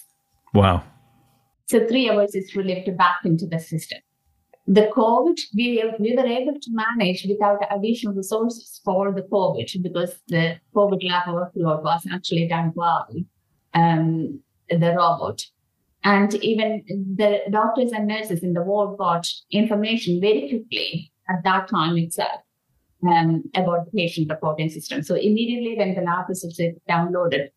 Wow. 0.53 0.83
So 1.69 1.87
three 1.87 2.11
hours 2.11 2.35
is 2.35 2.55
relieved 2.57 2.95
back 2.97 3.21
into 3.25 3.47
the 3.47 3.61
system 3.61 4.01
the 4.71 4.89
COVID, 4.97 5.37
we, 5.57 5.83
we 5.99 6.15
were 6.15 6.27
able 6.27 6.55
to 6.55 6.71
manage 6.71 7.27
without 7.29 7.59
additional 7.77 8.15
resources 8.15 8.81
for 8.85 9.11
the 9.11 9.23
COVID 9.23 9.83
because 9.83 10.15
the 10.29 10.61
COVID 10.73 11.03
lab 11.09 11.25
workload 11.25 11.83
was 11.83 12.07
actually 12.13 12.47
done 12.47 12.71
well, 12.77 13.09
um, 13.75 14.41
the 14.69 14.95
robot. 14.97 15.43
And 16.05 16.33
even 16.37 16.85
the 16.87 17.41
doctors 17.51 17.91
and 17.91 18.07
nurses 18.07 18.45
in 18.45 18.53
the 18.53 18.63
ward 18.63 18.97
got 18.97 19.27
information 19.51 20.21
very 20.21 20.49
quickly 20.49 21.13
at 21.29 21.43
that 21.43 21.67
time 21.67 21.99
itself 21.99 22.41
um, 23.05 23.43
about 23.57 23.87
the 23.87 23.91
patient 23.91 24.31
reporting 24.31 24.69
system. 24.69 25.03
So 25.03 25.17
immediately 25.17 25.77
when 25.79 25.97
the 25.97 26.03
lab 26.03 26.29
results 26.29 26.61
are 26.61 26.75
downloaded, 26.89 27.49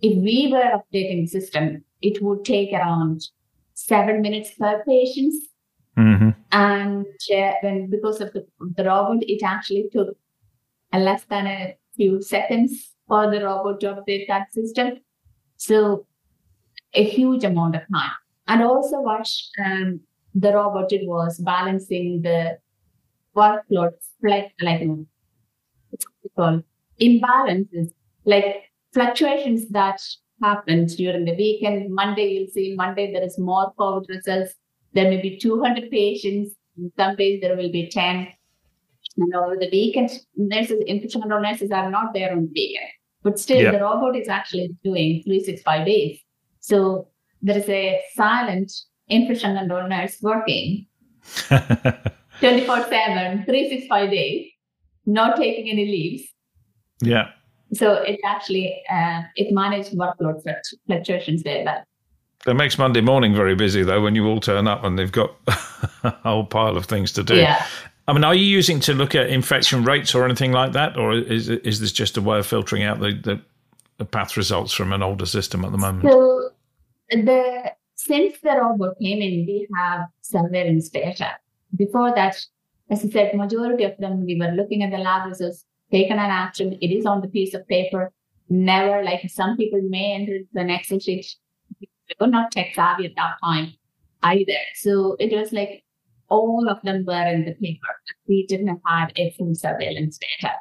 if 0.00 0.16
we 0.16 0.48
were 0.50 0.80
updating 0.80 1.24
the 1.24 1.26
system, 1.26 1.84
it 2.00 2.22
would 2.22 2.46
take 2.46 2.72
around 2.72 3.20
seven 3.74 4.22
minutes 4.22 4.52
per 4.58 4.82
patient. 4.88 5.34
And 6.54 7.04
when 7.62 7.90
because 7.90 8.20
of 8.20 8.32
the, 8.32 8.46
the 8.76 8.84
robot, 8.84 9.16
it 9.22 9.42
actually 9.42 9.88
took 9.92 10.16
less 10.92 11.24
than 11.24 11.48
a 11.48 11.76
few 11.96 12.22
seconds 12.22 12.94
for 13.08 13.28
the 13.28 13.44
robot 13.44 13.80
to 13.80 13.94
update 13.94 14.28
that 14.28 14.52
system. 14.52 15.00
So 15.56 16.06
a 16.94 17.02
huge 17.02 17.42
amount 17.42 17.74
of 17.74 17.82
time. 17.92 18.12
And 18.46 18.62
also 18.62 19.00
what 19.00 19.28
um, 19.64 20.00
the 20.32 20.52
robot 20.52 20.90
did 20.90 21.08
was 21.08 21.38
balancing 21.38 22.22
the 22.22 22.58
workload, 23.34 23.94
like, 24.22 24.52
like 24.60 24.82
imbalances, 27.00 27.90
like 28.24 28.70
fluctuations 28.92 29.68
that 29.70 30.00
happened 30.40 30.96
during 30.96 31.24
the 31.24 31.34
weekend. 31.34 31.92
Monday, 31.92 32.28
you'll 32.34 32.46
see 32.46 32.76
Monday 32.76 33.12
there 33.12 33.24
is 33.24 33.40
more 33.40 33.72
COVID 33.76 34.08
results 34.08 34.54
there 34.94 35.10
may 35.10 35.20
be 35.20 35.38
200 35.38 35.90
patients. 35.90 36.54
In 36.76 36.90
some 36.96 37.16
days, 37.16 37.40
there 37.40 37.56
will 37.56 37.70
be 37.70 37.88
10. 37.90 38.28
And 39.16 39.34
over 39.34 39.56
the 39.56 39.68
weekend, 39.70 40.10
nurses, 40.36 40.82
control 41.12 41.40
nurses 41.40 41.70
are 41.70 41.90
not 41.90 42.14
there 42.14 42.32
on 42.32 42.46
the 42.46 42.52
weekend. 42.54 42.90
But 43.22 43.38
still, 43.38 43.62
yeah. 43.62 43.70
the 43.70 43.80
robot 43.80 44.16
is 44.16 44.28
actually 44.28 44.70
doing 44.82 45.22
365 45.24 45.86
days. 45.86 46.20
So 46.60 47.08
there 47.42 47.58
is 47.58 47.68
a 47.68 48.00
silent 48.14 48.72
control 49.54 49.88
nurse 49.88 50.18
working 50.22 50.86
24 52.40 52.82
7, 52.82 53.44
365 53.44 54.10
days, 54.10 54.50
not 55.06 55.36
taking 55.36 55.70
any 55.70 55.86
leaves. 55.86 56.24
Yeah. 57.00 57.30
So 57.72 57.94
it 57.94 58.20
actually, 58.24 58.82
uh, 58.90 59.22
it 59.36 59.52
managed 59.52 59.92
workload 59.92 60.42
fluctuations 60.86 61.42
very 61.42 61.64
well. 61.64 61.82
It 62.46 62.54
makes 62.54 62.78
Monday 62.78 63.00
morning 63.00 63.34
very 63.34 63.54
busy 63.54 63.82
though 63.82 64.02
when 64.02 64.14
you 64.14 64.26
all 64.26 64.40
turn 64.40 64.66
up 64.68 64.84
and 64.84 64.98
they've 64.98 65.10
got 65.10 65.34
a 66.04 66.10
whole 66.22 66.44
pile 66.44 66.76
of 66.76 66.86
things 66.86 67.12
to 67.12 67.22
do. 67.22 67.36
Yeah. 67.36 67.64
I 68.06 68.12
mean, 68.12 68.24
are 68.24 68.34
you 68.34 68.44
using 68.44 68.80
to 68.80 68.92
look 68.92 69.14
at 69.14 69.30
infection 69.30 69.82
rates 69.84 70.14
or 70.14 70.26
anything 70.26 70.52
like 70.52 70.72
that, 70.72 70.98
or 70.98 71.14
is 71.14 71.48
is 71.48 71.80
this 71.80 71.90
just 71.90 72.18
a 72.18 72.20
way 72.20 72.38
of 72.38 72.46
filtering 72.46 72.82
out 72.82 73.00
the, 73.00 73.12
the, 73.14 73.40
the 73.96 74.04
path 74.04 74.36
results 74.36 74.74
from 74.74 74.92
an 74.92 75.02
older 75.02 75.24
system 75.24 75.64
at 75.64 75.72
the 75.72 75.78
moment? 75.78 76.12
So, 76.12 76.50
the 77.10 77.72
since 77.94 78.38
the 78.42 78.56
robot 78.60 78.98
came 79.00 79.22
in, 79.22 79.46
we 79.46 79.66
have 79.74 80.02
surveillance 80.20 80.90
data. 80.90 81.30
Before 81.74 82.14
that, 82.14 82.36
as 82.90 83.04
I 83.04 83.08
said, 83.08 83.34
majority 83.34 83.84
of 83.84 83.96
them 83.96 84.26
we 84.26 84.38
were 84.38 84.52
looking 84.52 84.82
at 84.82 84.90
the 84.90 84.98
lab 84.98 85.26
results, 85.26 85.64
taken 85.90 86.18
an 86.18 86.30
action. 86.30 86.76
It 86.82 86.88
is 86.88 87.06
on 87.06 87.22
the 87.22 87.28
piece 87.28 87.54
of 87.54 87.66
paper. 87.68 88.12
Never 88.50 89.02
like 89.02 89.30
some 89.30 89.56
people 89.56 89.80
may 89.80 90.12
enter 90.12 90.40
the 90.52 90.64
next 90.64 90.88
sheet 90.88 91.34
we 92.08 92.14
were 92.20 92.30
not 92.30 92.52
tech 92.52 92.74
savvy 92.74 93.06
at 93.06 93.16
that 93.16 93.34
time 93.42 93.74
either. 94.22 94.62
So 94.74 95.16
it 95.18 95.36
was 95.36 95.52
like 95.52 95.84
all 96.28 96.68
of 96.68 96.80
them 96.82 97.04
were 97.06 97.26
in 97.26 97.44
the 97.44 97.52
paper. 97.52 97.94
We 98.28 98.46
didn't 98.46 98.80
have 98.86 99.10
a 99.16 99.30
full 99.36 99.54
surveillance 99.54 100.18
data. 100.18 100.54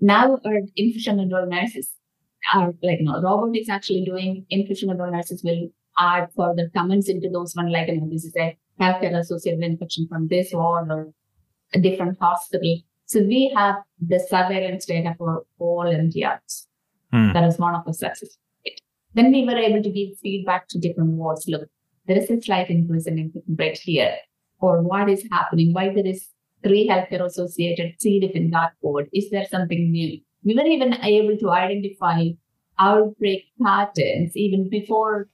Now 0.00 0.38
our 0.44 0.60
infection 0.76 1.18
control 1.18 1.46
nurses 1.46 1.90
are 2.52 2.74
like 2.82 3.00
you 3.00 3.06
know, 3.06 3.20
robot 3.22 3.56
is 3.56 3.68
actually 3.68 4.04
doing 4.04 4.46
infection 4.50 4.88
control 4.88 5.10
nurses 5.10 5.42
will 5.42 5.68
add 5.98 6.28
further 6.36 6.70
comments 6.74 7.08
into 7.08 7.28
those 7.30 7.54
one 7.54 7.70
like 7.70 7.88
you 7.88 8.00
know, 8.00 8.08
this 8.10 8.24
is 8.24 8.34
a 8.36 8.56
healthcare 8.80 9.16
associated 9.18 9.62
infection 9.62 10.06
from 10.08 10.28
this 10.28 10.52
ward 10.52 10.90
or 10.90 11.12
a 11.72 11.80
different 11.80 12.18
hospital. 12.20 12.78
So 13.06 13.20
we 13.20 13.52
have 13.54 13.76
the 14.00 14.18
surveillance 14.18 14.86
data 14.86 15.14
for 15.16 15.44
all 15.58 15.84
MDRs. 15.84 16.66
Hmm. 17.12 17.32
That 17.32 17.44
is 17.44 17.58
one 17.58 17.74
of 17.74 17.84
the 17.84 17.92
success. 17.92 18.36
Then 19.14 19.32
we 19.32 19.44
were 19.44 19.56
able 19.56 19.82
to 19.82 19.90
give 19.90 20.18
feedback 20.18 20.68
to 20.68 20.78
different 20.78 21.10
wards. 21.10 21.46
Look, 21.48 21.68
there 22.06 22.18
is 22.18 22.30
a 22.30 22.40
slight 22.40 22.70
increase 22.70 23.06
in 23.06 23.18
infection 23.18 23.56
rate 23.56 23.78
here, 23.78 24.16
or 24.60 24.82
what 24.82 25.08
is 25.08 25.26
happening? 25.30 25.72
Why 25.72 25.92
there 25.94 26.06
is 26.06 26.28
three 26.62 26.88
healthcare 26.88 27.24
associated 27.24 27.94
diff 28.00 28.32
in 28.32 28.50
that 28.50 28.72
ward? 28.80 29.08
Is 29.12 29.30
there 29.30 29.46
something 29.46 29.90
new? 29.90 30.20
We 30.42 30.54
were 30.54 30.66
even 30.66 30.94
able 31.02 31.36
to 31.38 31.50
identify 31.50 32.28
outbreak 32.78 33.44
patterns 33.62 34.36
even 34.36 34.68
before 34.68 35.28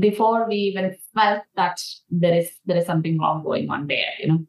before 0.00 0.48
we 0.48 0.54
even 0.56 0.96
felt 1.14 1.42
that 1.56 1.78
there 2.10 2.34
is 2.34 2.50
there 2.64 2.78
is 2.78 2.86
something 2.86 3.18
wrong 3.18 3.42
going 3.44 3.70
on 3.70 3.86
there. 3.86 4.12
You 4.18 4.28
know. 4.28 4.46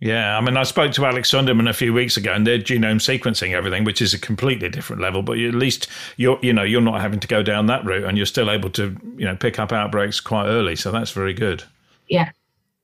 Yeah, 0.00 0.38
I 0.38 0.40
mean, 0.40 0.56
I 0.56 0.62
spoke 0.62 0.92
to 0.92 1.06
Alex 1.06 1.32
Sundermann 1.32 1.68
a 1.68 1.72
few 1.72 1.92
weeks 1.92 2.16
ago, 2.16 2.32
and 2.32 2.46
they're 2.46 2.58
genome 2.58 3.00
sequencing 3.00 3.52
everything, 3.52 3.82
which 3.82 4.00
is 4.00 4.14
a 4.14 4.18
completely 4.18 4.68
different 4.68 5.02
level. 5.02 5.22
But 5.22 5.38
at 5.40 5.54
least 5.54 5.88
you're, 6.16 6.38
you 6.40 6.52
know, 6.52 6.62
you're 6.62 6.80
not 6.80 7.00
having 7.00 7.18
to 7.18 7.26
go 7.26 7.42
down 7.42 7.66
that 7.66 7.84
route, 7.84 8.04
and 8.04 8.16
you're 8.16 8.26
still 8.26 8.48
able 8.50 8.70
to, 8.70 8.96
you 9.16 9.24
know, 9.24 9.34
pick 9.34 9.58
up 9.58 9.72
outbreaks 9.72 10.20
quite 10.20 10.46
early. 10.46 10.76
So 10.76 10.92
that's 10.92 11.10
very 11.10 11.34
good. 11.34 11.64
Yeah. 12.08 12.30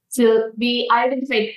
So 0.09 0.50
we 0.59 0.88
identified 0.92 1.50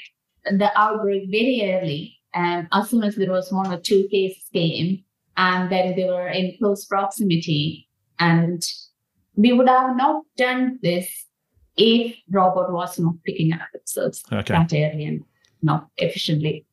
the 0.46 0.70
outbreak 0.80 1.30
very 1.32 1.74
early, 1.74 2.20
and 2.36 2.68
as 2.72 2.90
soon 2.92 3.04
as 3.04 3.16
there 3.16 3.32
was 3.32 3.52
one 3.52 3.74
or 3.74 3.80
two 3.80 4.08
cases 4.12 4.44
came, 4.54 5.04
and 5.38 5.72
then 5.72 5.96
they 5.96 6.06
were 6.06 6.28
in 6.28 6.56
close 6.60 6.86
proximity, 6.86 7.90
and 8.20 8.62
we 9.36 9.54
would 9.54 9.70
have 9.70 9.96
not 9.98 10.24
done 10.38 10.78
this 10.84 11.08
if 11.78 12.16
robot 12.30 12.72
was 12.72 13.00
not 13.00 13.16
picking 13.24 13.54
up 13.54 13.70
itself 13.74 14.20
Okay. 14.32 14.54
that 14.54 14.74
early 14.74 15.24
not 15.62 15.88
efficiently. 15.98 16.66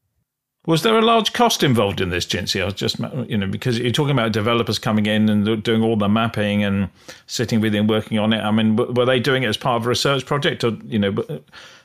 Was 0.67 0.83
there 0.83 0.99
a 0.99 1.03
large 1.03 1.35
cost 1.35 1.63
involved 1.63 2.01
in 2.01 2.09
this, 2.09 2.25
Jincy? 2.25 2.63
I 2.63 2.65
was 2.65 2.75
just, 2.75 2.99
you 3.29 3.37
know, 3.37 3.47
because 3.47 3.79
you're 3.79 3.93
talking 3.93 4.13
about 4.13 4.33
developers 4.33 4.79
coming 4.79 5.05
in 5.05 5.29
and 5.29 5.63
doing 5.63 5.83
all 5.83 5.97
the 5.97 6.09
mapping 6.09 6.65
and 6.65 6.89
sitting 7.27 7.61
with 7.61 7.75
him 7.75 7.87
working 7.87 8.19
on 8.19 8.33
it. 8.33 8.41
I 8.41 8.51
mean, 8.51 8.77
were 8.77 9.05
they 9.05 9.21
doing 9.21 9.43
it 9.43 9.49
as 9.49 9.59
part 9.59 9.83
of 9.83 9.87
a 9.87 9.91
research 9.91 10.25
project, 10.25 10.65
or 10.65 10.71
you 10.87 10.99
know, 10.99 11.15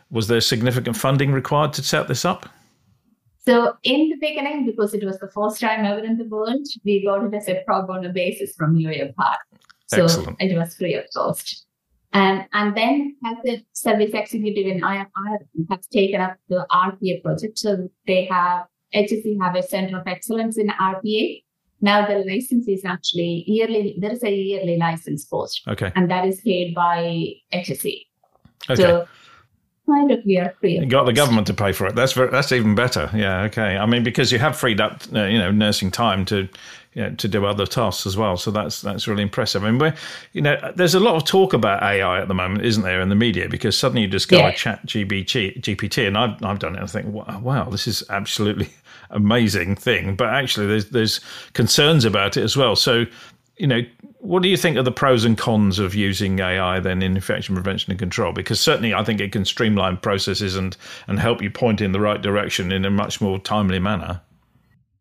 was 0.10 0.28
there 0.30 0.40
significant 0.40 0.96
funding 0.96 1.34
required 1.34 1.74
to 1.74 1.84
set 1.84 2.08
this 2.08 2.24
up? 2.24 2.48
So 3.40 3.74
in 3.84 4.10
the 4.10 4.16
beginning, 4.16 4.66
because 4.66 4.94
it 4.94 5.04
was 5.04 5.20
the 5.20 5.28
first 5.28 5.60
time 5.60 5.84
ever 5.84 6.04
in 6.04 6.18
the 6.18 6.26
world, 6.26 6.66
we 6.86 7.04
got 7.04 7.26
it 7.26 7.34
as 7.34 7.50
a 7.50 7.62
pro 7.66 7.86
bono 7.86 8.14
basis 8.14 8.56
from 8.56 8.78
UiPath. 8.78 9.36
So 9.88 10.04
Excellent. 10.06 10.38
it 10.40 10.56
was 10.58 10.76
free 10.76 10.94
of 10.94 11.06
cost. 11.14 11.66
And 12.12 12.46
and 12.54 12.76
then 12.76 13.16
as 13.26 13.38
the 13.44 13.64
service 13.74 14.12
executive 14.14 14.66
in 14.66 14.82
IFR 14.82 15.38
has 15.70 15.88
taken 15.88 16.22
up 16.22 16.38
the 16.48 16.66
RPA 16.72 17.22
project. 17.24 17.60
So 17.60 17.90
they 18.08 18.26
have 18.26 18.66
HSE 18.96 19.40
have 19.42 19.56
a 19.56 19.62
center 19.62 20.00
of 20.00 20.08
excellence 20.08 20.58
in 20.58 20.70
RPA. 20.70 21.44
Now 21.82 22.08
the 22.08 22.24
license 22.28 22.68
is 22.68 22.84
actually 22.84 23.44
yearly, 23.48 23.96
there 24.00 24.12
is 24.12 24.24
a 24.24 24.32
yearly 24.32 24.78
license 24.78 25.24
post, 25.26 25.62
Okay, 25.68 25.92
and 25.96 26.12
that 26.12 26.26
is 26.26 26.42
paid 26.42 26.76
by 26.76 27.36
HSE. 27.54 28.06
okay. 28.70 28.82
So 28.82 29.08
kind 29.90 30.12
of 30.12 30.20
we 30.26 30.38
are 30.38 30.54
free. 30.60 30.78
You 30.78 30.86
got 30.86 31.06
the 31.06 31.14
government 31.14 31.48
to 31.48 31.54
pay 31.54 31.72
for 31.72 31.88
it. 31.88 31.96
That's 31.96 32.14
very, 32.14 32.30
that's 32.32 32.52
even 32.52 32.76
better. 32.76 33.10
Yeah, 33.14 33.42
okay. 33.44 33.78
I 33.78 33.86
mean, 33.86 34.04
because 34.04 34.32
you 34.32 34.40
have 34.40 34.56
freed 34.58 34.80
up, 34.82 35.02
uh, 35.14 35.24
you 35.24 35.38
know, 35.40 35.52
nursing 35.52 35.92
time 35.92 36.26
to, 36.26 36.48
you 36.94 37.04
know, 37.04 37.16
to 37.16 37.28
do 37.28 37.46
other 37.46 37.66
tasks 37.66 38.06
as 38.06 38.16
well. 38.18 38.38
So 38.38 38.52
that's 38.52 38.82
that's 38.82 39.08
really 39.08 39.24
impressive. 39.24 39.64
I 39.64 39.72
mean, 39.72 39.80
we're, 39.80 39.96
you 40.34 40.42
know, 40.42 40.58
there's 40.76 40.96
a 40.96 41.00
lot 41.00 41.16
of 41.16 41.26
talk 41.26 41.54
about 41.54 41.82
AI 41.84 42.22
at 42.22 42.28
the 42.28 42.34
moment, 42.34 42.66
isn't 42.66 42.84
there, 42.84 43.02
in 43.02 43.10
the 43.10 43.16
media? 43.16 43.50
Because 43.50 43.78
suddenly 43.78 44.04
you 44.04 44.08
discover 44.08 44.44
Yeah. 44.44 44.52
Chat 44.52 44.86
GPT, 44.86 45.60
GPT, 45.62 46.08
and 46.08 46.18
I've 46.18 46.44
I've 46.44 46.60
done 46.60 46.76
it. 46.76 46.80
and 46.80 46.84
I 46.86 46.88
think, 46.88 47.08
wow, 47.08 47.40
wow, 47.42 47.64
this 47.70 47.88
is 47.88 48.04
absolutely 48.10 48.70
amazing 49.12 49.76
thing. 49.76 50.16
But 50.16 50.30
actually, 50.30 50.68
there's 50.68 50.90
there's 50.90 51.20
concerns 51.54 52.06
about 52.06 52.38
it 52.38 52.44
as 52.44 52.56
well. 52.56 52.76
So, 52.76 53.06
you 53.58 53.68
know, 53.68 53.82
what 54.20 54.44
do 54.44 54.50
you 54.50 54.58
think 54.58 54.78
are 54.78 54.84
the 54.84 54.92
pros 54.92 55.24
and 55.24 55.38
cons 55.38 55.80
of 55.80 55.96
using 55.96 56.40
AI 56.40 56.80
then 56.80 57.02
in 57.02 57.16
infection 57.16 57.56
prevention 57.56 57.92
and 57.92 58.00
control? 58.00 58.34
Because 58.34 58.60
certainly, 58.60 58.94
I 58.94 59.04
think 59.04 59.22
it 59.22 59.32
can 59.32 59.46
streamline 59.46 59.98
processes 59.98 60.56
and 60.56 60.76
and 61.08 61.20
help 61.20 61.42
you 61.42 61.50
point 61.50 61.82
in 61.82 61.94
the 61.94 62.00
right 62.00 62.22
direction 62.22 62.72
in 62.72 62.86
a 62.86 62.90
much 62.90 63.22
more 63.22 63.40
timely 63.40 63.80
manner. 63.80 64.22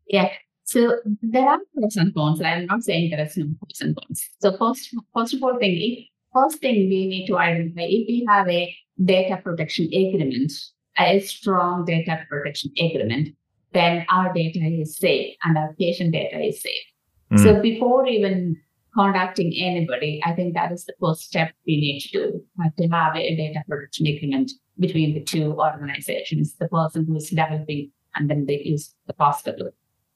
Yeah. 0.06 0.30
So 0.64 0.98
there 1.22 1.48
are 1.48 1.58
pros 1.74 1.96
and 1.96 2.14
cons. 2.14 2.40
And 2.40 2.48
I'm 2.48 2.66
not 2.66 2.82
saying 2.82 3.10
there 3.10 3.24
is 3.24 3.36
no 3.36 3.46
pros 3.58 3.80
and 3.80 3.96
cons. 3.96 4.28
So 4.40 4.56
first, 4.56 4.94
first 5.14 5.34
of 5.34 5.42
all, 5.42 5.58
thing, 5.58 6.06
first 6.32 6.58
thing 6.58 6.88
we 6.88 7.08
need 7.08 7.26
to 7.26 7.38
identify 7.38 7.82
if 7.82 8.06
we 8.06 8.26
have 8.28 8.48
a 8.48 8.74
data 9.04 9.40
protection 9.42 9.86
agreement, 9.86 10.52
a 10.98 11.20
strong 11.20 11.84
data 11.84 12.24
protection 12.28 12.70
agreement, 12.78 13.34
then 13.72 14.06
our 14.10 14.32
data 14.32 14.60
is 14.60 14.96
safe 14.96 15.34
and 15.44 15.58
our 15.58 15.74
patient 15.78 16.12
data 16.12 16.38
is 16.38 16.62
safe. 16.62 16.84
Mm. 17.32 17.42
So 17.42 17.60
before 17.60 18.06
even 18.06 18.60
contacting 18.98 19.52
anybody, 19.56 20.20
I 20.26 20.32
think 20.32 20.54
that 20.54 20.72
is 20.72 20.84
the 20.84 20.94
first 21.00 21.20
step 21.22 21.52
we 21.64 21.76
need 21.76 22.00
to 22.00 22.08
do. 22.08 22.44
Have 22.60 22.74
to 22.76 22.88
have 22.88 23.14
a 23.14 23.36
data 23.36 23.62
protection 23.68 24.06
agreement 24.08 24.50
between 24.80 25.14
the 25.14 25.22
two 25.22 25.54
organizations, 25.54 26.56
the 26.56 26.66
person 26.66 27.06
who 27.06 27.16
is 27.16 27.28
developing 27.30 27.92
and 28.16 28.28
then 28.28 28.46
they 28.46 28.60
use 28.64 28.94
the 29.06 29.14
hospital. 29.16 29.70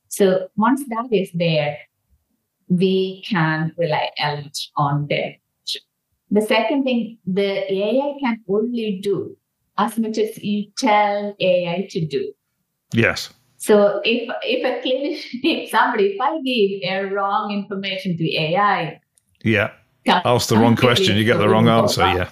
So 0.08 0.48
once 0.56 0.82
that 0.88 1.08
is 1.12 1.30
there, 1.32 1.78
we 2.66 3.22
can 3.28 3.72
rely 3.78 4.10
a 4.18 4.34
lot 4.36 4.58
on 4.76 5.06
them. 5.06 5.34
The 6.32 6.42
second 6.42 6.82
thing, 6.82 7.18
the 7.24 7.72
AI 7.72 8.14
can 8.18 8.40
only 8.48 8.98
do 9.00 9.36
as 9.78 9.96
much 9.96 10.18
as 10.18 10.42
you 10.42 10.72
tell 10.76 11.36
AI 11.38 11.86
to 11.90 12.06
do. 12.06 12.32
Yes. 12.92 13.30
So 13.62 14.00
if 14.02 14.28
if 14.42 14.60
a 14.66 14.72
clinician, 14.82 15.38
if 15.44 15.70
somebody, 15.70 16.06
if 16.14 16.20
I 16.20 16.40
give 16.42 16.90
a 16.90 17.14
wrong 17.14 17.52
information 17.52 18.16
to 18.16 18.36
AI, 18.36 19.00
Yeah. 19.44 19.70
Ask 20.04 20.48
the 20.48 20.58
wrong 20.58 20.74
question, 20.74 21.16
you 21.16 21.24
get 21.24 21.38
the 21.38 21.48
wrong 21.48 21.68
answer. 21.68 22.02
Yeah. 22.02 22.30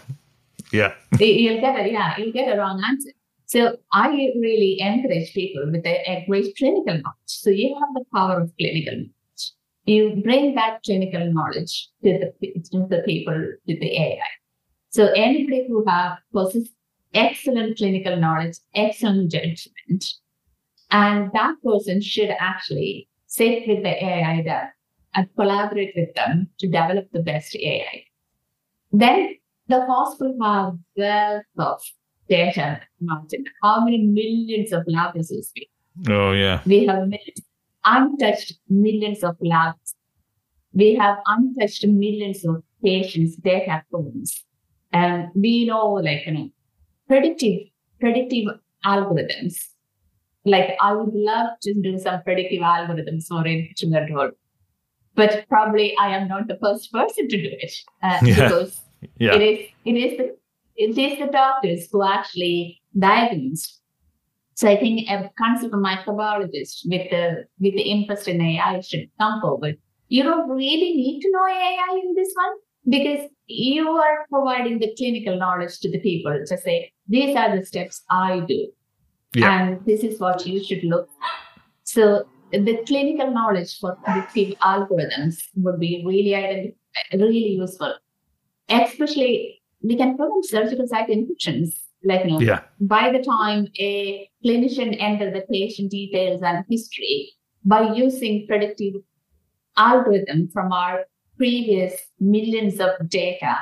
Yeah. 0.72 0.92
you'll 1.20 1.60
get 1.60 1.78
a 1.78 1.88
yeah, 1.88 2.18
you'll 2.18 2.32
get 2.32 2.52
a 2.52 2.58
wrong 2.58 2.82
answer. 2.84 3.10
So 3.46 3.76
I 3.92 4.08
really 4.46 4.80
encourage 4.80 5.32
people 5.32 5.70
with 5.70 5.86
a, 5.86 5.96
a 6.10 6.24
great 6.26 6.56
clinical 6.56 6.94
knowledge. 6.94 7.26
So 7.26 7.50
you 7.50 7.76
have 7.78 7.94
the 7.94 8.04
power 8.12 8.40
of 8.40 8.52
clinical 8.58 8.94
knowledge. 8.94 9.44
You 9.86 10.20
bring 10.24 10.56
that 10.56 10.82
clinical 10.84 11.32
knowledge 11.32 11.90
to 12.02 12.10
the 12.22 12.60
to 12.72 12.86
the 12.90 13.02
people 13.06 13.38
to 13.68 13.72
the 13.82 13.90
AI. 13.96 14.32
So 14.88 15.12
anybody 15.12 15.66
who 15.68 15.84
have 15.86 16.18
possess 16.32 16.68
excellent 17.14 17.78
clinical 17.78 18.16
knowledge, 18.16 18.56
excellent 18.74 19.30
judgment, 19.30 20.04
and 20.90 21.30
that 21.32 21.54
person 21.64 22.00
should 22.00 22.30
actually 22.38 23.08
sit 23.26 23.66
with 23.68 23.82
the 23.82 24.04
AI 24.04 24.42
there 24.42 24.74
and 25.14 25.28
collaborate 25.36 25.92
with 25.96 26.14
them 26.14 26.48
to 26.58 26.66
develop 26.66 27.08
the 27.12 27.22
best 27.22 27.54
AI. 27.56 28.04
Then 28.92 29.34
the 29.68 29.84
hospital 29.86 30.36
have 30.42 30.74
wealth 30.96 31.44
of 31.58 31.80
data, 32.28 32.80
Martin. 33.00 33.44
How 33.62 33.84
many 33.84 33.98
millions 34.04 34.72
of 34.72 34.82
lab 34.86 35.14
results 35.14 35.52
we 35.54 35.68
Oh, 36.08 36.32
yeah. 36.32 36.62
we 36.66 36.86
have 36.86 37.00
millions, 37.08 37.42
untouched 37.84 38.54
millions 38.68 39.22
of 39.22 39.36
labs. 39.40 39.94
We 40.72 40.94
have 40.94 41.18
untouched 41.26 41.86
millions 41.86 42.44
of 42.44 42.62
patients' 42.82 43.36
data 43.36 43.82
points. 43.92 44.44
And 44.92 45.28
we 45.34 45.66
know, 45.66 45.94
like, 45.94 46.26
you 46.26 46.32
know, 46.32 46.48
predictive, 47.08 47.68
predictive 48.00 48.46
algorithms. 48.84 49.56
Like, 50.44 50.70
I 50.80 50.92
would 50.94 51.12
love 51.12 51.50
to 51.62 51.74
do 51.74 51.98
some 51.98 52.22
predictive 52.22 52.60
algorithms 52.62 53.26
for 53.28 53.46
infection 53.46 53.92
control. 53.92 54.30
But 55.14 55.44
probably 55.48 55.94
I 56.00 56.16
am 56.16 56.28
not 56.28 56.48
the 56.48 56.58
first 56.62 56.92
person 56.92 57.28
to 57.28 57.36
do 57.36 57.50
it 57.60 57.72
uh, 58.02 58.20
Yeah. 58.24 58.34
because 58.48 58.80
Yeah. 59.18 59.34
it 59.34 59.42
is 59.42 59.58
it 59.84 59.96
is 59.96 60.18
the 60.18 60.36
it 60.76 60.96
is 60.98 61.18
the 61.18 61.26
doctors 61.26 61.88
who 61.90 62.02
actually 62.02 62.80
diagnose. 62.98 63.80
So 64.54 64.68
I 64.68 64.76
think 64.78 65.08
a 65.10 65.30
concept 65.38 65.74
of 65.74 65.80
microbiologist 65.80 66.82
with 66.86 67.10
the 67.10 67.44
with 67.58 67.74
the 67.74 67.82
interest 67.82 68.28
in 68.28 68.40
AI 68.40 68.80
should 68.80 69.06
come 69.18 69.40
forward. 69.40 69.76
You 70.08 70.22
don't 70.22 70.48
really 70.48 70.92
need 71.02 71.20
to 71.22 71.30
know 71.32 71.46
AI 71.46 72.00
in 72.02 72.14
this 72.14 72.32
one 72.34 72.54
because 72.88 73.28
you 73.46 73.88
are 73.88 74.26
providing 74.30 74.78
the 74.78 74.92
clinical 74.96 75.38
knowledge 75.38 75.78
to 75.80 75.90
the 75.90 76.00
people 76.00 76.42
to 76.46 76.56
say 76.58 76.92
these 77.08 77.36
are 77.36 77.56
the 77.56 77.64
steps 77.64 78.02
I 78.10 78.40
do, 78.46 78.68
Yeah. 79.34 79.62
and 79.62 79.84
this 79.86 80.02
is 80.02 80.18
what 80.20 80.46
you 80.46 80.62
should 80.62 80.82
look. 80.84 81.08
So 81.84 82.24
the 82.52 82.78
clinical 82.86 83.30
knowledge 83.30 83.78
for 83.78 83.96
predictive 84.04 84.58
algorithms 84.58 85.36
would 85.54 85.78
be 85.78 86.02
really 86.04 86.74
really 87.12 87.50
useful 87.62 87.94
especially 88.68 89.60
we 89.82 89.96
can 89.96 90.16
prevent 90.16 90.44
surgical 90.44 90.86
site 90.86 91.08
infections. 91.08 91.76
Like, 92.04 92.24
you 92.24 92.30
know, 92.32 92.40
Yeah. 92.40 92.60
by 92.80 93.10
the 93.12 93.22
time 93.22 93.66
a 93.78 94.28
clinician 94.44 94.96
enters 95.00 95.34
the 95.34 95.42
patient 95.50 95.90
details 95.90 96.42
and 96.42 96.64
history, 96.68 97.32
by 97.64 97.92
using 97.92 98.46
predictive 98.46 98.94
algorithm 99.76 100.48
from 100.48 100.72
our 100.72 101.04
previous 101.36 101.94
millions 102.18 102.80
of 102.80 102.90
data 103.08 103.56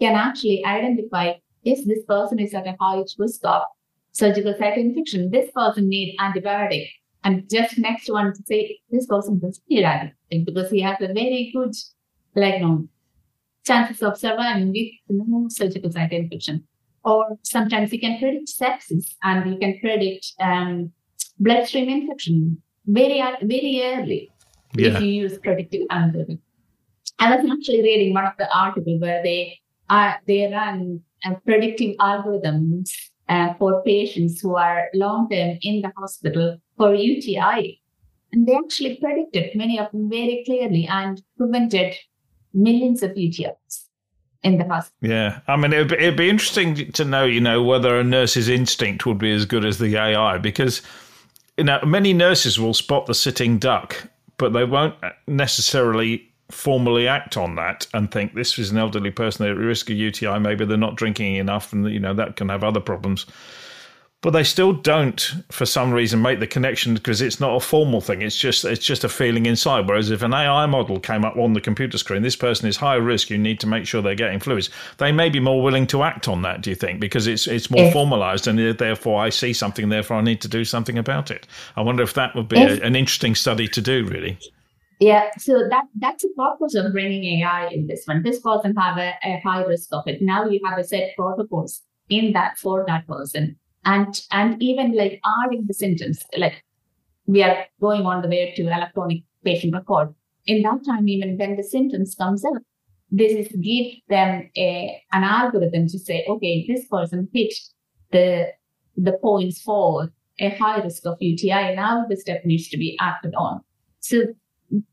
can 0.00 0.14
actually 0.14 0.64
identify 0.64 1.34
if 1.64 1.84
this 1.86 2.04
person 2.04 2.38
is 2.38 2.54
at 2.54 2.66
a 2.66 2.76
high 2.80 3.02
risk 3.18 3.40
of 3.44 3.62
surgical 4.12 4.54
site 4.58 4.78
infection, 4.78 5.30
this 5.30 5.50
person 5.50 5.88
needs 5.88 6.16
antibiotic. 6.20 6.88
And 7.24 7.48
just 7.48 7.78
next 7.78 8.10
one 8.10 8.32
to 8.32 8.42
say 8.46 8.80
this 8.90 9.06
person 9.06 9.38
doesn't 9.38 9.62
need 9.68 9.84
antibiotic 9.84 10.44
because 10.46 10.70
he 10.70 10.80
has 10.80 10.96
a 11.00 11.06
very 11.06 11.50
good 11.54 11.74
like 12.34 12.60
no 12.60 12.88
chances 13.64 14.02
of 14.02 14.18
surviving 14.18 14.72
with 14.72 14.88
no 15.08 15.46
surgical 15.48 15.90
site 15.90 16.12
infection. 16.12 16.64
Or 17.04 17.38
sometimes 17.42 17.92
you 17.92 18.00
can 18.00 18.18
predict 18.18 18.48
sepsis 18.48 19.14
and 19.22 19.52
you 19.52 19.58
can 19.58 19.78
predict 19.80 20.32
um, 20.40 20.92
bloodstream 21.38 21.88
infection 21.88 22.62
very 22.86 23.22
very 23.42 23.82
early 23.84 24.30
yeah. 24.76 24.88
if 24.88 25.00
you 25.00 25.08
use 25.08 25.38
predictive 25.38 25.82
analytics. 25.90 26.40
I 27.18 27.36
was 27.36 27.48
actually 27.50 27.82
reading 27.82 28.14
one 28.14 28.26
of 28.26 28.32
the 28.38 28.48
articles 28.56 29.00
where 29.00 29.22
they 29.22 29.58
are 29.88 30.20
they 30.26 30.50
run 30.52 31.00
uh, 31.24 31.34
predictive 31.44 31.96
algorithms 31.98 32.90
uh, 33.28 33.54
for 33.54 33.82
patients 33.82 34.40
who 34.40 34.56
are 34.56 34.88
long 34.94 35.28
term 35.28 35.58
in 35.62 35.82
the 35.82 35.92
hospital 35.96 36.58
for 36.76 36.94
UTI, 36.94 37.80
and 38.32 38.46
they 38.46 38.54
actually 38.54 38.96
predicted 38.96 39.54
many 39.54 39.78
of 39.78 39.90
them 39.92 40.08
very 40.08 40.42
clearly 40.44 40.86
and 40.86 41.22
prevented 41.36 41.94
millions 42.54 43.02
of 43.02 43.12
UTIs 43.12 43.86
in 44.42 44.58
the 44.58 44.64
hospital. 44.64 45.10
Yeah, 45.10 45.40
I 45.46 45.56
mean, 45.56 45.72
it'd 45.72 45.88
be, 45.88 45.96
it'd 45.96 46.16
be 46.16 46.28
interesting 46.28 46.92
to 46.92 47.04
know, 47.04 47.24
you 47.24 47.40
know, 47.40 47.62
whether 47.62 47.98
a 47.98 48.04
nurse's 48.04 48.48
instinct 48.48 49.06
would 49.06 49.18
be 49.18 49.32
as 49.32 49.44
good 49.44 49.64
as 49.64 49.78
the 49.78 49.96
AI 49.96 50.38
because 50.38 50.82
you 51.56 51.64
know, 51.64 51.80
many 51.84 52.12
nurses 52.12 52.58
will 52.58 52.74
spot 52.74 53.06
the 53.06 53.14
sitting 53.14 53.58
duck, 53.58 54.08
but 54.38 54.52
they 54.52 54.64
won't 54.64 54.94
necessarily 55.26 56.31
formally 56.52 57.08
act 57.08 57.36
on 57.36 57.56
that 57.56 57.86
and 57.94 58.10
think 58.10 58.34
this 58.34 58.58
is 58.58 58.70
an 58.70 58.78
elderly 58.78 59.10
person 59.10 59.46
at 59.46 59.56
risk 59.56 59.90
of 59.90 59.96
UTI. 59.96 60.38
Maybe 60.38 60.64
they're 60.64 60.76
not 60.76 60.96
drinking 60.96 61.36
enough, 61.36 61.72
and 61.72 61.90
you 61.90 62.00
know 62.00 62.14
that 62.14 62.36
can 62.36 62.48
have 62.48 62.62
other 62.62 62.80
problems. 62.80 63.26
But 64.20 64.30
they 64.30 64.44
still 64.44 64.72
don't 64.72 65.20
for 65.50 65.66
some 65.66 65.90
reason 65.90 66.22
make 66.22 66.38
the 66.38 66.46
connection 66.46 66.94
because 66.94 67.20
it's 67.20 67.40
not 67.40 67.56
a 67.56 67.60
formal 67.60 68.00
thing. 68.00 68.22
It's 68.22 68.36
just 68.36 68.64
it's 68.64 68.84
just 68.84 69.02
a 69.02 69.08
feeling 69.08 69.46
inside. 69.46 69.88
Whereas 69.88 70.10
if 70.10 70.22
an 70.22 70.32
ai 70.32 70.66
model 70.66 71.00
came 71.00 71.24
up 71.24 71.36
on 71.36 71.54
the 71.54 71.60
computer 71.60 71.98
screen 71.98 72.22
this 72.22 72.36
person 72.36 72.68
is 72.68 72.76
high 72.76 72.94
risk 72.94 73.30
you 73.30 73.38
need 73.38 73.58
to 73.60 73.66
make 73.66 73.84
sure 73.84 74.00
they're 74.00 74.14
getting 74.14 74.38
fluids. 74.38 74.70
They 74.98 75.10
may 75.10 75.28
be 75.28 75.40
more 75.40 75.60
willing 75.60 75.88
to 75.88 76.04
act 76.04 76.28
on 76.28 76.42
that 76.42 76.60
do 76.60 76.70
you 76.70 76.76
think? 76.76 77.00
Because 77.00 77.26
it's 77.26 77.48
it's 77.48 77.68
more 77.68 77.86
if, 77.86 77.92
formalized 77.92 78.46
and 78.46 78.60
uh, 78.60 78.72
therefore 78.74 79.20
i 79.20 79.28
see 79.28 79.52
something 79.52 79.88
therefore 79.88 80.18
i 80.18 80.22
need 80.22 80.40
to 80.42 80.48
do 80.48 80.64
something 80.64 80.98
about 80.98 81.32
it. 81.32 81.48
I 81.74 81.80
wonder 81.80 82.04
if 82.04 82.14
that 82.14 82.36
would 82.36 82.48
be 82.48 82.60
if, 82.60 82.80
a, 82.80 82.84
an 82.84 82.94
interesting 82.94 83.34
study 83.34 83.66
to 83.66 83.80
do 83.80 84.04
really 84.04 84.38
yeah, 85.02 85.30
so 85.38 85.68
that 85.68 85.84
that's 85.98 86.22
the 86.22 86.32
purpose 86.36 86.74
of 86.74 86.92
bringing 86.92 87.40
AI 87.40 87.68
in 87.68 87.86
this 87.86 88.04
one. 88.06 88.22
This 88.22 88.40
person 88.40 88.74
have 88.76 88.98
a, 88.98 89.14
a 89.24 89.40
high 89.44 89.64
risk 89.64 89.88
of 89.92 90.04
it. 90.06 90.22
Now 90.22 90.46
you 90.46 90.60
have 90.64 90.78
a 90.78 90.84
set 90.84 91.16
protocols 91.16 91.82
in 92.08 92.32
that 92.32 92.58
for 92.58 92.84
that 92.86 93.06
person 93.06 93.56
and 93.84 94.20
and 94.30 94.62
even 94.62 94.96
like 94.96 95.20
adding 95.44 95.64
the 95.66 95.74
symptoms 95.74 96.22
like 96.36 96.64
we 97.26 97.42
are 97.42 97.66
going 97.80 98.06
on 98.06 98.22
the 98.22 98.28
way 98.28 98.52
to 98.54 98.62
electronic 98.62 99.22
patient 99.44 99.74
record 99.74 100.14
in 100.46 100.62
that 100.62 100.84
time 100.86 101.08
even 101.08 101.36
when 101.38 101.56
the 101.56 101.62
symptoms 101.62 102.14
comes 102.14 102.44
up 102.44 102.62
this 103.10 103.32
is 103.32 103.48
give 103.60 103.86
them 104.08 104.48
a 104.56 105.02
an 105.12 105.24
algorithm 105.24 105.86
to 105.86 105.98
say 105.98 106.24
okay 106.28 106.64
this 106.68 106.86
person 106.86 107.28
hit 107.32 107.54
the 108.10 108.46
the 108.96 109.12
points 109.22 109.60
for 109.60 110.12
a 110.40 110.50
high 110.50 110.80
risk 110.80 111.06
of 111.06 111.16
UTI 111.20 111.74
now 111.74 112.04
the 112.08 112.16
step 112.16 112.44
needs 112.44 112.68
to 112.68 112.76
be 112.76 112.96
acted 113.00 113.34
on 113.34 113.60
so 114.00 114.24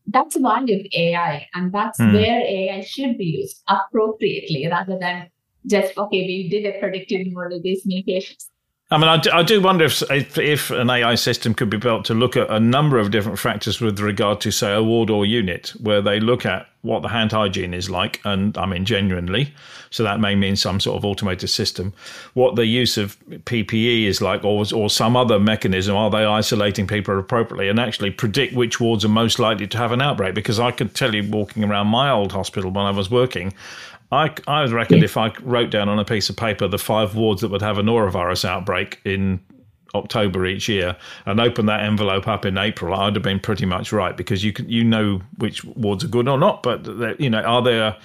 that's 0.08 0.36
the 0.36 0.42
value 0.42 0.80
of 0.80 0.86
AI 0.94 1.48
and 1.54 1.72
that's 1.72 2.00
mm. 2.00 2.14
where 2.14 2.42
AI 2.42 2.82
should 2.82 3.18
be 3.18 3.26
used 3.26 3.64
appropriately 3.68 4.68
rather 4.70 4.98
than 5.00 5.30
just 5.66 5.98
okay 5.98 6.26
we 6.26 6.50
did 6.50 6.66
a 6.66 6.80
predictive 6.80 7.32
model 7.32 7.60
these 7.62 7.86
mutations 7.86 8.50
I 8.92 8.98
mean, 8.98 9.08
I 9.08 9.18
do, 9.18 9.30
I 9.32 9.44
do 9.44 9.62
wonder 9.62 9.86
if, 9.86 10.02
if, 10.10 10.38
if 10.40 10.72
an 10.72 10.90
AI 10.90 11.14
system 11.14 11.54
could 11.54 11.70
be 11.70 11.78
built 11.78 12.06
to 12.06 12.16
look 12.16 12.36
at 12.36 12.50
a 12.50 12.60
number 12.60 12.98
of 12.98 13.12
different 13.12 13.38
factors 13.38 13.80
with 13.80 14.00
regard 14.00 14.42
to, 14.42 14.52
say, 14.52 14.74
a 14.74 14.82
ward 14.82 15.12
or 15.12 15.28
unit, 15.28 15.70
where 15.80 16.02
they 16.02 16.20
look 16.20 16.44
at 16.44 16.68
what 16.82 17.04
the 17.04 17.10
hand 17.10 17.32
hygiene 17.32 17.76
is 17.76 17.88
like, 17.88 18.20
and 18.26 18.58
I 18.58 18.66
mean 18.66 18.86
genuinely. 18.86 19.54
So 19.92 20.02
that 20.04 20.20
may 20.20 20.34
mean 20.34 20.56
some 20.56 20.80
sort 20.80 20.98
of 20.98 21.06
automated 21.06 21.52
system. 21.52 21.94
What 22.34 22.56
the 22.56 22.66
use 22.66 22.98
of 22.98 23.20
PPE 23.30 24.06
is 24.06 24.22
like, 24.22 24.44
or 24.44 24.66
or 24.74 24.90
some 24.90 25.16
other 25.16 25.40
mechanism. 25.40 25.96
Are 25.96 26.10
they 26.10 26.26
isolating 26.26 26.88
people 26.88 27.20
appropriately, 27.20 27.70
and 27.70 27.80
actually 27.80 28.12
predict 28.12 28.56
which 28.56 28.80
wards 28.80 29.04
are 29.06 29.10
most 29.10 29.40
likely 29.40 29.68
to 29.68 29.78
have 29.78 29.92
an 29.92 30.02
outbreak? 30.02 30.34
Because 30.34 30.60
I 30.60 30.72
could 30.72 30.96
tell 30.96 31.14
you, 31.14 31.30
walking 31.30 31.64
around 31.64 31.88
my 31.88 32.10
old 32.10 32.32
hospital 32.32 32.72
when 32.72 32.86
I 32.86 32.92
was 32.92 33.12
working, 33.12 33.54
I, 34.12 34.34
I 34.48 34.66
reckon 34.66 35.00
yeah. 35.00 35.06
if 35.06 35.18
I 35.18 35.34
wrote 35.42 35.70
down 35.70 35.88
on 35.88 36.00
a 36.00 36.06
piece 36.06 36.30
of 36.30 36.36
paper 36.36 36.68
the 36.68 36.80
five 36.80 37.16
wards 37.16 37.42
that 37.42 37.50
would 37.50 37.62
have 37.62 37.78
a 37.78 37.84
norovirus 37.84 38.44
outbreak 38.44 39.00
in 39.06 39.40
October 39.96 40.46
each 40.46 40.68
year 40.68 40.96
and 41.26 41.40
opened 41.40 41.70
that 41.70 41.82
envelope 41.82 42.28
up 42.28 42.46
in 42.46 42.58
April, 42.58 42.94
I'd 42.94 43.16
have 43.16 43.24
been 43.24 43.40
pretty 43.40 43.66
much 43.66 43.92
right 43.92 44.16
because 44.16 44.44
you 44.44 44.54
can, 44.54 44.70
you 44.70 44.84
know 44.84 45.22
which 45.38 45.64
wards 45.64 46.04
are 46.04 46.08
good 46.08 46.28
or 46.28 46.38
not. 46.38 46.64
But 46.64 47.20
you 47.20 47.30
know, 47.30 47.42
are 47.42 47.62
there 47.62 47.98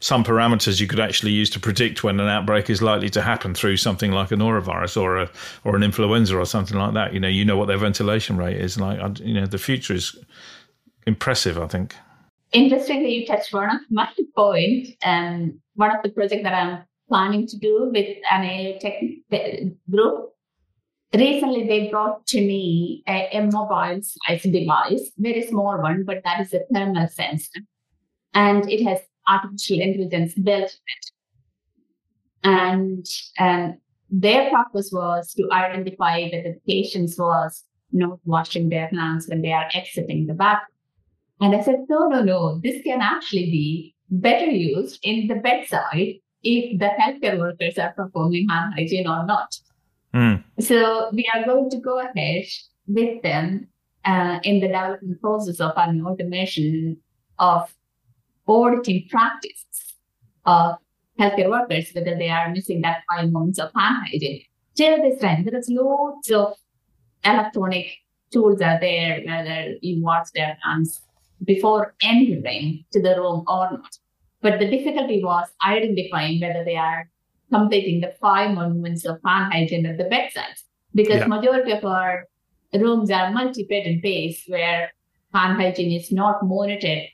some 0.00 0.24
parameters 0.24 0.80
you 0.80 0.88
could 0.88 0.98
actually 0.98 1.30
use 1.30 1.48
to 1.50 1.60
predict 1.60 2.02
when 2.02 2.18
an 2.18 2.28
outbreak 2.28 2.68
is 2.68 2.82
likely 2.82 3.08
to 3.10 3.22
happen 3.22 3.54
through 3.54 3.76
something 3.76 4.10
like 4.10 4.32
a 4.32 4.34
norovirus 4.34 5.00
or 5.00 5.16
a 5.16 5.30
or 5.62 5.76
an 5.76 5.84
influenza 5.84 6.36
or 6.36 6.44
something 6.44 6.76
like 6.76 6.94
that? 6.94 7.14
You 7.14 7.20
know, 7.20 7.28
you 7.28 7.44
know 7.44 7.56
what 7.56 7.68
their 7.68 7.78
ventilation 7.78 8.36
rate 8.36 8.56
is 8.56 8.78
like. 8.78 9.20
You 9.20 9.34
know, 9.34 9.46
the 9.46 9.58
future 9.58 9.94
is 9.94 10.16
impressive. 11.06 11.56
I 11.56 11.68
think 11.68 11.94
interestingly, 12.52 13.14
you 13.14 13.26
touched 13.26 13.52
one 13.52 13.70
of 13.70 13.80
my 13.90 14.08
point. 14.36 14.88
Um, 15.04 15.60
one 15.74 15.94
of 15.94 16.02
the 16.02 16.10
projects 16.10 16.42
that 16.42 16.54
I'm 16.54 16.84
planning 17.08 17.46
to 17.46 17.58
do 17.58 17.90
with 17.92 18.16
an 18.30 18.44
AI 18.44 18.78
tech 18.78 18.94
group. 19.90 20.30
Recently, 21.14 21.66
they 21.66 21.90
brought 21.90 22.26
to 22.28 22.40
me 22.40 23.02
a, 23.06 23.28
a 23.32 23.42
mobile 23.42 24.00
size 24.02 24.42
device, 24.42 25.12
very 25.18 25.46
small 25.46 25.78
one, 25.78 26.04
but 26.04 26.22
that 26.24 26.40
is 26.40 26.54
a 26.54 26.60
thermal 26.72 27.06
sensor, 27.08 27.60
and 28.32 28.70
it 28.70 28.82
has 28.84 29.00
artificial 29.28 29.80
intelligence 29.80 30.34
built 30.34 30.70
in 30.72 30.96
it. 30.96 31.10
And 32.44 33.06
um, 33.38 33.78
their 34.10 34.50
purpose 34.50 34.90
was 34.90 35.34
to 35.34 35.48
identify 35.52 36.22
whether 36.22 36.42
the 36.42 36.60
patients 36.66 37.18
was 37.18 37.62
not 37.92 38.18
washing 38.24 38.70
their 38.70 38.88
hands 38.88 39.28
when 39.28 39.42
they 39.42 39.52
are 39.52 39.68
exiting 39.74 40.26
the 40.26 40.34
bathroom 40.34 40.71
and 41.42 41.56
I 41.56 41.60
said, 41.60 41.86
no, 41.88 42.06
no, 42.06 42.22
no, 42.22 42.60
this 42.60 42.80
can 42.84 43.00
actually 43.00 43.50
be 43.50 43.94
better 44.08 44.46
used 44.46 45.00
in 45.02 45.26
the 45.26 45.34
bedside 45.34 46.20
if 46.44 46.78
the 46.78 46.90
healthcare 47.00 47.36
workers 47.36 47.78
are 47.78 47.92
performing 47.92 48.48
hand 48.48 48.74
hygiene 48.76 49.08
or 49.08 49.26
not. 49.26 49.52
Mm. 50.14 50.44
So 50.60 51.10
we 51.12 51.28
are 51.34 51.44
going 51.44 51.68
to 51.70 51.78
go 51.78 51.98
ahead 51.98 52.44
with 52.86 53.22
them 53.22 53.66
uh, 54.04 54.38
in 54.44 54.60
the 54.60 54.68
development 54.68 55.20
process 55.20 55.58
of 55.58 55.72
an 55.76 56.06
automation 56.06 56.98
of 57.40 57.74
auditing 58.46 59.08
practices 59.10 59.96
of 60.46 60.76
healthcare 61.18 61.50
workers, 61.50 61.90
whether 61.92 62.16
they 62.16 62.28
are 62.28 62.50
missing 62.50 62.82
that 62.82 63.02
five 63.10 63.32
moments 63.32 63.58
of 63.58 63.72
hand 63.74 64.06
hygiene. 64.06 64.42
Till 64.76 65.02
this 65.02 65.20
time, 65.20 65.44
there 65.44 65.58
is 65.58 65.68
loads 65.68 66.30
of 66.30 66.54
electronic 67.24 67.88
tools 68.32 68.60
are 68.60 68.78
there, 68.80 69.22
whether 69.26 69.74
you 69.80 70.02
wash 70.04 70.30
their 70.34 70.56
hands 70.62 71.00
before 71.44 71.94
entering 72.02 72.84
to 72.92 73.00
the 73.00 73.16
room 73.16 73.44
or 73.46 73.70
not. 73.72 73.98
But 74.40 74.58
the 74.58 74.68
difficulty 74.68 75.22
was 75.22 75.48
identifying 75.64 76.40
whether 76.40 76.64
they 76.64 76.76
are 76.76 77.08
completing 77.52 78.00
the 78.00 78.14
five 78.20 78.54
moments 78.54 79.04
of 79.04 79.18
hand 79.24 79.52
hygiene 79.52 79.86
at 79.86 79.98
the 79.98 80.04
bedside. 80.04 80.56
Because 80.94 81.20
yeah. 81.20 81.26
majority 81.26 81.72
of 81.72 81.84
our 81.84 82.26
rooms 82.74 83.10
are 83.10 83.30
multi-bed 83.30 84.00
based 84.02 84.48
where 84.48 84.92
hand 85.32 85.60
hygiene 85.60 85.92
is 85.92 86.10
not 86.10 86.44
monitored 86.44 87.08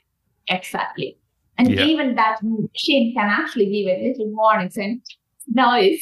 exactly. 0.47 1.17
And 1.57 1.71
yeah. 1.71 1.83
even 1.83 2.15
that 2.15 2.39
machine 2.41 3.13
can 3.13 3.29
actually 3.29 3.65
give 3.65 3.87
a 3.87 4.07
little 4.07 4.31
warning 4.33 4.71
and 4.77 5.01
noise 5.47 6.01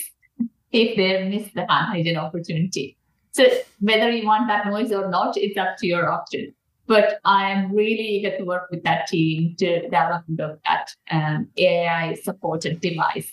if 0.72 0.96
they 0.96 1.28
miss 1.28 1.52
the 1.54 1.66
hand 1.68 1.88
hygiene 1.92 2.18
opportunity. 2.18 2.98
So 3.32 3.46
whether 3.80 4.12
you 4.12 4.26
want 4.26 4.48
that 4.48 4.66
noise 4.66 4.92
or 4.92 5.10
not, 5.10 5.38
it's 5.38 5.58
up 5.58 5.78
to 5.80 5.88
your 5.88 6.10
option. 6.10 6.54
But 6.88 7.20
I 7.26 7.52
am 7.52 7.74
really 7.74 8.08
eager 8.16 8.38
to 8.38 8.44
work 8.44 8.70
with 8.72 8.84
that 8.84 9.08
team 9.08 9.56
to 9.60 9.82
develop 9.82 10.24
that 10.28 10.94
um, 11.12 11.50
AI 11.58 12.14
supported 12.16 12.80
device 12.80 13.32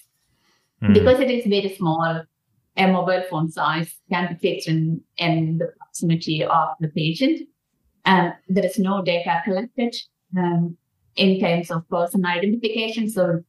mm. 0.82 0.92
because 0.92 1.20
it 1.20 1.30
is 1.30 1.46
very 1.46 1.74
small. 1.76 2.24
A 2.76 2.86
mobile 2.88 3.22
phone 3.30 3.52
size 3.52 3.94
can 4.10 4.32
be 4.32 4.48
fixed 4.48 4.68
in, 4.68 5.00
in 5.18 5.58
the 5.58 5.68
proximity 5.78 6.42
of 6.42 6.68
the 6.80 6.88
patient. 6.88 7.48
And 8.04 8.34
there 8.48 8.66
is 8.66 8.78
no 8.78 9.02
data 9.02 9.40
collected 9.44 9.94
um, 10.36 10.76
in 11.14 11.38
terms 11.38 11.70
of 11.70 11.88
person 11.88 12.26
identification. 12.26 13.08
So 13.08 13.44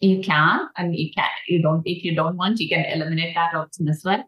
you 0.00 0.22
can, 0.22 0.68
and 0.76 0.94
you 0.94 1.10
can, 1.16 1.30
you 1.48 1.62
don't, 1.62 1.82
if 1.86 2.04
you 2.04 2.14
don't 2.14 2.36
want, 2.36 2.60
you 2.60 2.68
can 2.68 2.84
eliminate 2.84 3.34
that 3.34 3.54
option 3.54 3.88
as 3.88 4.02
well 4.04 4.22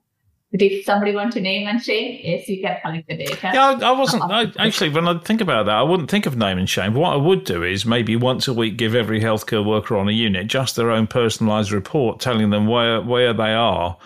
If 0.61 0.85
somebody 0.85 1.15
wants 1.15 1.35
to 1.35 1.41
name 1.41 1.67
and 1.67 1.83
shame, 1.83 2.21
yes, 2.23 2.49
you 2.49 2.61
can 2.61 2.79
collect 2.83 3.09
the 3.09 3.17
data. 3.17 3.51
Yeah, 3.53 3.71
I, 3.71 3.89
I 3.89 3.93
wasn't. 3.93 4.23
I, 4.23 4.53
actually, 4.59 4.91
when 4.91 5.07
I 5.09 5.19
think 5.19 5.41
about 5.41 5.67
that, 5.67 5.75
I 5.75 5.83
wouldn't 5.83 6.11
think 6.11 6.27
of 6.27 6.37
name 6.37 6.59
and 6.59 6.69
shame. 6.69 6.95
What 6.95 7.13
I 7.13 7.17
would 7.17 7.45
do 7.45 7.63
is 7.63 7.85
maybe 7.85 8.17
once 8.17 8.49
a 8.49 8.55
week 8.55 8.77
give 8.77 8.95
every 8.95 9.21
healthcare 9.21 9.65
worker 9.65 9.97
on 9.97 10.09
a 10.09 10.13
unit 10.13 10.47
just 10.47 10.77
their 10.77 10.91
own 10.91 11.07
personalised 11.07 11.73
report 11.73 12.21
telling 12.21 12.51
them 12.51 12.67
where 12.67 13.01
where 13.01 13.33
they 13.33 13.53
are. 13.53 13.97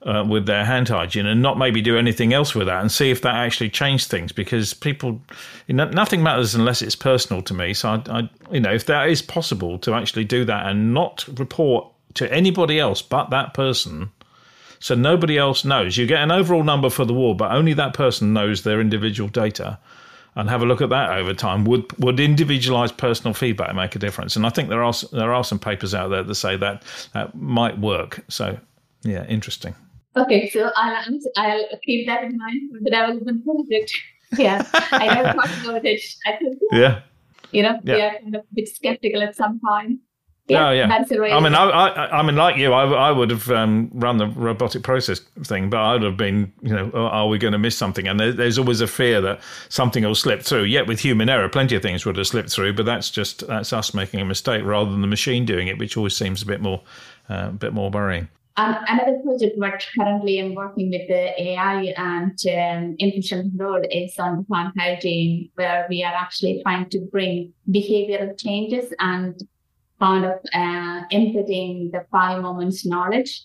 Uh, 0.00 0.24
with 0.26 0.46
their 0.46 0.64
hand 0.64 0.88
hygiene 0.88 1.26
and 1.26 1.42
not 1.42 1.58
maybe 1.58 1.82
do 1.82 1.98
anything 1.98 2.32
else 2.32 2.54
with 2.54 2.68
that 2.68 2.80
and 2.80 2.92
see 2.92 3.10
if 3.10 3.20
that 3.22 3.34
actually 3.34 3.68
changed 3.68 4.08
things 4.08 4.30
because 4.30 4.72
people 4.72 5.20
you 5.66 5.74
know, 5.74 5.90
nothing 5.90 6.22
matters 6.22 6.54
unless 6.54 6.82
it's 6.82 6.94
personal 6.94 7.42
to 7.42 7.52
me 7.52 7.74
so 7.74 7.88
I, 7.88 8.02
I 8.08 8.30
you 8.52 8.60
know 8.60 8.72
if 8.72 8.86
that 8.86 9.08
is 9.08 9.20
possible 9.20 9.76
to 9.80 9.94
actually 9.94 10.22
do 10.22 10.44
that 10.44 10.66
and 10.66 10.94
not 10.94 11.26
report 11.36 11.88
to 12.14 12.32
anybody 12.32 12.78
else 12.78 13.02
but 13.02 13.30
that 13.30 13.54
person 13.54 14.12
so 14.80 14.94
nobody 14.94 15.38
else 15.38 15.64
knows. 15.64 15.96
You 15.96 16.06
get 16.06 16.22
an 16.22 16.30
overall 16.30 16.62
number 16.62 16.90
for 16.90 17.04
the 17.04 17.14
war, 17.14 17.34
but 17.34 17.52
only 17.52 17.72
that 17.74 17.94
person 17.94 18.32
knows 18.32 18.62
their 18.62 18.80
individual 18.80 19.28
data. 19.28 19.78
And 20.34 20.48
have 20.48 20.62
a 20.62 20.66
look 20.66 20.80
at 20.80 20.90
that 20.90 21.18
over 21.18 21.34
time. 21.34 21.64
Would 21.64 21.98
would 21.98 22.20
individualized 22.20 22.96
personal 22.96 23.34
feedback 23.34 23.74
make 23.74 23.96
a 23.96 23.98
difference? 23.98 24.36
And 24.36 24.46
I 24.46 24.50
think 24.50 24.68
there 24.68 24.84
are 24.84 24.92
there 25.10 25.34
are 25.34 25.42
some 25.42 25.58
papers 25.58 25.94
out 25.94 26.08
there 26.08 26.22
that 26.22 26.34
say 26.36 26.56
that 26.56 26.84
that 27.12 27.34
might 27.34 27.78
work. 27.80 28.24
So 28.28 28.56
yeah, 29.02 29.26
interesting. 29.26 29.74
Okay, 30.16 30.48
so 30.50 30.70
I'll 30.76 31.18
I'll 31.36 31.64
keep 31.84 32.06
that 32.06 32.22
in 32.22 32.36
mind 32.36 32.70
for 32.70 32.78
the 32.78 32.90
development 32.90 33.44
project. 33.44 33.92
Yeah, 34.36 34.62
I 34.92 35.06
never 35.06 35.32
thought 35.32 35.64
about 35.64 35.86
it. 35.86 36.02
I 36.26 36.36
think 36.36 36.58
yeah, 36.70 37.00
you 37.50 37.62
know, 37.62 37.80
yeah. 37.82 37.94
we 37.94 38.02
are 38.02 38.20
kind 38.20 38.34
of 38.34 38.42
a 38.42 38.54
bit 38.54 38.68
skeptical 38.68 39.22
at 39.22 39.34
some 39.34 39.58
point. 39.58 40.00
Yeah, 40.48 40.68
oh, 40.68 40.72
yeah. 40.72 40.88
That's 40.88 41.10
the 41.10 41.20
way 41.20 41.30
I 41.30 41.40
mean, 41.40 41.54
I, 41.54 41.64
I, 41.64 42.18
I 42.18 42.22
mean, 42.22 42.36
like 42.36 42.56
you, 42.56 42.72
I, 42.72 42.84
I 42.84 43.10
would 43.10 43.30
have 43.30 43.50
um, 43.50 43.90
run 43.92 44.16
the 44.16 44.28
robotic 44.28 44.82
process 44.82 45.20
thing, 45.44 45.68
but 45.68 45.78
I 45.78 45.92
would 45.92 46.02
have 46.02 46.16
been, 46.16 46.52
you 46.62 46.74
know, 46.74 46.90
are 46.94 47.28
we 47.28 47.38
going 47.38 47.52
to 47.52 47.58
miss 47.58 47.76
something? 47.76 48.08
And 48.08 48.18
there, 48.18 48.32
there's 48.32 48.58
always 48.58 48.80
a 48.80 48.86
fear 48.86 49.20
that 49.20 49.40
something 49.68 50.04
will 50.04 50.14
slip 50.14 50.42
through. 50.42 50.64
Yet 50.64 50.86
with 50.86 51.00
human 51.00 51.28
error, 51.28 51.48
plenty 51.50 51.74
of 51.74 51.82
things 51.82 52.06
would 52.06 52.16
have 52.16 52.26
slipped 52.26 52.50
through, 52.50 52.72
but 52.72 52.86
that's 52.86 53.10
just 53.10 53.46
that's 53.46 53.72
us 53.72 53.92
making 53.92 54.20
a 54.20 54.24
mistake 54.24 54.64
rather 54.64 54.90
than 54.90 55.02
the 55.02 55.06
machine 55.06 55.44
doing 55.44 55.68
it, 55.68 55.78
which 55.78 55.96
always 55.96 56.16
seems 56.16 56.42
a 56.42 56.46
bit 56.46 56.62
more, 56.62 56.82
uh, 57.28 57.48
a 57.48 57.52
bit 57.52 57.74
more 57.74 57.90
worrying. 57.90 58.28
Um, 58.58 58.74
another 58.88 59.20
project 59.22 59.56
where 59.56 59.78
currently 59.96 60.40
I'm 60.40 60.56
working 60.56 60.90
with 60.90 61.06
the 61.06 61.40
AI 61.40 61.94
and 61.96 62.32
um, 62.32 62.96
infection 62.98 63.50
control 63.50 63.80
is 63.88 64.18
on 64.18 64.44
hand 64.52 64.72
hygiene, 64.76 65.50
where 65.54 65.86
we 65.88 66.02
are 66.02 66.12
actually 66.12 66.60
trying 66.64 66.90
to 66.90 66.98
bring 67.12 67.52
behavioral 67.70 68.36
changes 68.36 68.92
and 68.98 69.40
kind 70.00 70.24
of 70.24 70.38
uh, 70.54 71.02
inputting 71.12 71.92
the 71.92 72.04
five 72.10 72.42
moments 72.42 72.86
knowledge. 72.86 73.44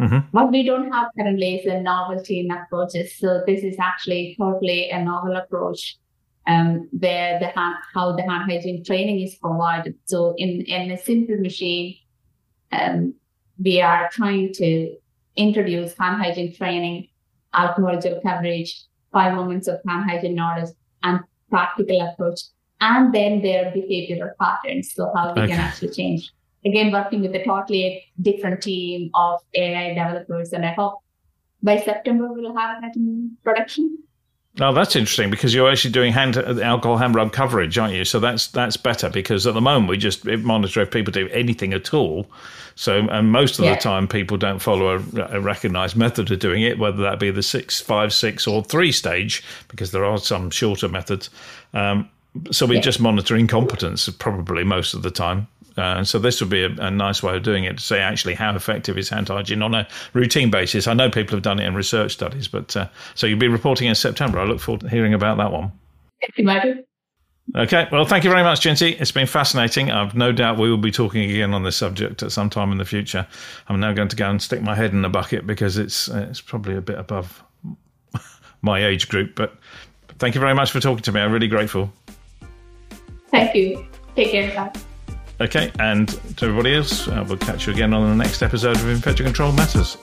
Mm-hmm. 0.00 0.28
What 0.30 0.50
we 0.50 0.62
don't 0.64 0.90
have 0.90 1.08
currently 1.16 1.56
is 1.56 1.66
a 1.66 1.80
novelty 1.80 2.40
in 2.40 2.50
approaches. 2.50 3.16
So 3.18 3.42
this 3.46 3.62
is 3.62 3.76
actually 3.78 4.34
totally 4.38 4.88
a 4.90 5.04
novel 5.04 5.36
approach 5.36 5.98
um, 6.46 6.88
where 6.98 7.38
the 7.38 7.48
hand, 7.48 7.76
how 7.94 8.16
the 8.16 8.22
hand 8.22 8.50
hygiene 8.50 8.82
training 8.82 9.20
is 9.20 9.34
provided. 9.34 9.94
So 10.06 10.34
in, 10.38 10.62
in 10.62 10.90
a 10.90 10.96
simple 10.96 11.36
machine, 11.36 11.96
um, 12.72 13.14
we 13.62 13.82
are 13.82 14.08
trying 14.10 14.54
to 14.54 14.96
introduce 15.36 15.96
hand 15.98 16.22
hygiene 16.22 16.54
training, 16.54 17.08
alcohol 17.52 18.00
gel 18.00 18.20
coverage, 18.22 18.82
five 19.12 19.34
moments 19.34 19.68
of 19.68 19.80
hand 19.86 20.08
hygiene 20.08 20.34
knowledge, 20.34 20.70
and 21.02 21.20
practical 21.50 22.00
approach 22.00 22.40
and 22.80 23.14
then 23.14 23.42
their 23.42 23.70
behavioral 23.72 24.32
patterns. 24.40 24.92
So 24.94 25.12
how 25.14 25.34
they 25.34 25.42
okay. 25.42 25.52
can 25.52 25.60
actually 25.60 25.90
change. 25.90 26.30
Again, 26.64 26.92
working 26.92 27.22
with 27.22 27.34
a 27.34 27.44
totally 27.44 28.04
different 28.20 28.62
team 28.62 29.10
of 29.14 29.40
AI 29.54 29.94
developers, 29.94 30.52
and 30.52 30.64
I 30.64 30.72
hope 30.72 30.98
by 31.62 31.78
September 31.78 32.32
we'll 32.32 32.56
have 32.56 32.80
that 32.82 32.96
in 32.96 33.36
production. 33.42 33.98
Oh, 34.58 34.72
that's 34.72 34.96
interesting 34.96 35.30
because 35.30 35.54
you're 35.54 35.70
actually 35.70 35.92
doing 35.92 36.12
hand 36.12 36.36
alcohol 36.36 36.96
hand 36.96 37.14
rub 37.14 37.32
coverage, 37.32 37.78
aren't 37.78 37.94
you? 37.94 38.04
So 38.04 38.18
that's 38.18 38.48
that's 38.48 38.76
better 38.76 39.08
because 39.08 39.46
at 39.46 39.54
the 39.54 39.60
moment 39.60 39.88
we 39.88 39.96
just 39.96 40.24
monitor 40.24 40.82
if 40.82 40.90
people 40.90 41.12
do 41.12 41.28
anything 41.28 41.72
at 41.72 41.94
all. 41.94 42.26
So 42.74 43.06
and 43.08 43.30
most 43.30 43.58
of 43.58 43.64
yeah. 43.64 43.76
the 43.76 43.80
time 43.80 44.08
people 44.08 44.36
don't 44.36 44.58
follow 44.58 44.96
a, 44.96 45.36
a 45.36 45.40
recognised 45.40 45.96
method 45.96 46.30
of 46.32 46.40
doing 46.40 46.62
it, 46.62 46.78
whether 46.78 47.00
that 47.02 47.20
be 47.20 47.30
the 47.30 47.42
six, 47.42 47.80
five, 47.80 48.12
six, 48.12 48.46
or 48.46 48.64
three 48.64 48.90
stage, 48.90 49.44
because 49.68 49.92
there 49.92 50.04
are 50.04 50.18
some 50.18 50.50
shorter 50.50 50.88
methods. 50.88 51.30
Um, 51.72 52.10
so 52.50 52.66
we 52.66 52.76
yeah. 52.76 52.80
just 52.80 53.00
monitor 53.00 53.36
incompetence 53.36 54.08
probably 54.08 54.64
most 54.64 54.94
of 54.94 55.02
the 55.02 55.10
time. 55.10 55.48
Uh, 55.76 56.04
so 56.04 56.18
this 56.18 56.40
would 56.40 56.50
be 56.50 56.64
a, 56.64 56.70
a, 56.78 56.90
nice 56.90 57.22
way 57.22 57.36
of 57.36 57.42
doing 57.42 57.64
it 57.64 57.78
to 57.78 57.82
say 57.82 58.00
actually 58.00 58.34
how 58.34 58.54
effective 58.54 58.98
is 58.98 59.08
hand 59.08 59.28
hygiene 59.28 59.62
on 59.62 59.74
a 59.74 59.86
routine 60.12 60.50
basis. 60.50 60.86
I 60.86 60.94
know 60.94 61.08
people 61.10 61.36
have 61.36 61.42
done 61.42 61.60
it 61.60 61.66
in 61.66 61.74
research 61.74 62.12
studies, 62.12 62.48
but 62.48 62.76
uh, 62.76 62.88
so 63.14 63.26
you'll 63.26 63.38
be 63.38 63.48
reporting 63.48 63.88
in 63.88 63.94
September. 63.94 64.40
I 64.40 64.44
look 64.44 64.60
forward 64.60 64.82
to 64.82 64.88
hearing 64.88 65.14
about 65.14 65.38
that 65.38 65.52
one. 65.52 65.72
Imagine. 66.36 66.84
Okay, 67.56 67.88
well, 67.90 68.04
thank 68.04 68.22
you 68.22 68.30
very 68.30 68.44
much, 68.44 68.60
Jincy. 68.60 69.00
It's 69.00 69.10
been 69.10 69.26
fascinating. 69.26 69.90
I've 69.90 70.14
no 70.14 70.30
doubt 70.30 70.58
we 70.58 70.70
will 70.70 70.76
be 70.76 70.92
talking 70.92 71.28
again 71.28 71.52
on 71.52 71.64
this 71.64 71.76
subject 71.76 72.22
at 72.22 72.30
some 72.30 72.48
time 72.48 72.70
in 72.70 72.78
the 72.78 72.84
future. 72.84 73.26
I'm 73.68 73.80
now 73.80 73.92
going 73.92 74.08
to 74.08 74.16
go 74.16 74.30
and 74.30 74.40
stick 74.40 74.62
my 74.62 74.74
head 74.76 74.92
in 74.92 75.02
the 75.02 75.08
bucket 75.08 75.46
because 75.46 75.76
it's 75.76 76.08
uh, 76.08 76.26
it's 76.30 76.40
probably 76.40 76.76
a 76.76 76.80
bit 76.80 76.98
above 76.98 77.42
my 78.62 78.84
age 78.84 79.08
group. 79.08 79.34
But 79.34 79.56
thank 80.18 80.36
you 80.36 80.40
very 80.40 80.54
much 80.54 80.70
for 80.70 80.78
talking 80.78 81.02
to 81.02 81.12
me. 81.12 81.20
I'm 81.20 81.32
really 81.32 81.48
grateful. 81.48 81.92
Thank 83.30 83.54
you. 83.54 83.86
Take 84.16 84.30
care. 84.32 84.54
Bye. 84.54 84.72
Okay, 85.40 85.72
and 85.78 86.08
to 86.36 86.46
everybody 86.46 86.74
else, 86.74 87.08
uh, 87.08 87.24
we'll 87.26 87.38
catch 87.38 87.66
you 87.66 87.72
again 87.72 87.94
on 87.94 88.06
the 88.10 88.22
next 88.22 88.42
episode 88.42 88.76
of 88.76 88.88
Infection 88.88 89.24
Control 89.24 89.52
Matters. 89.52 89.96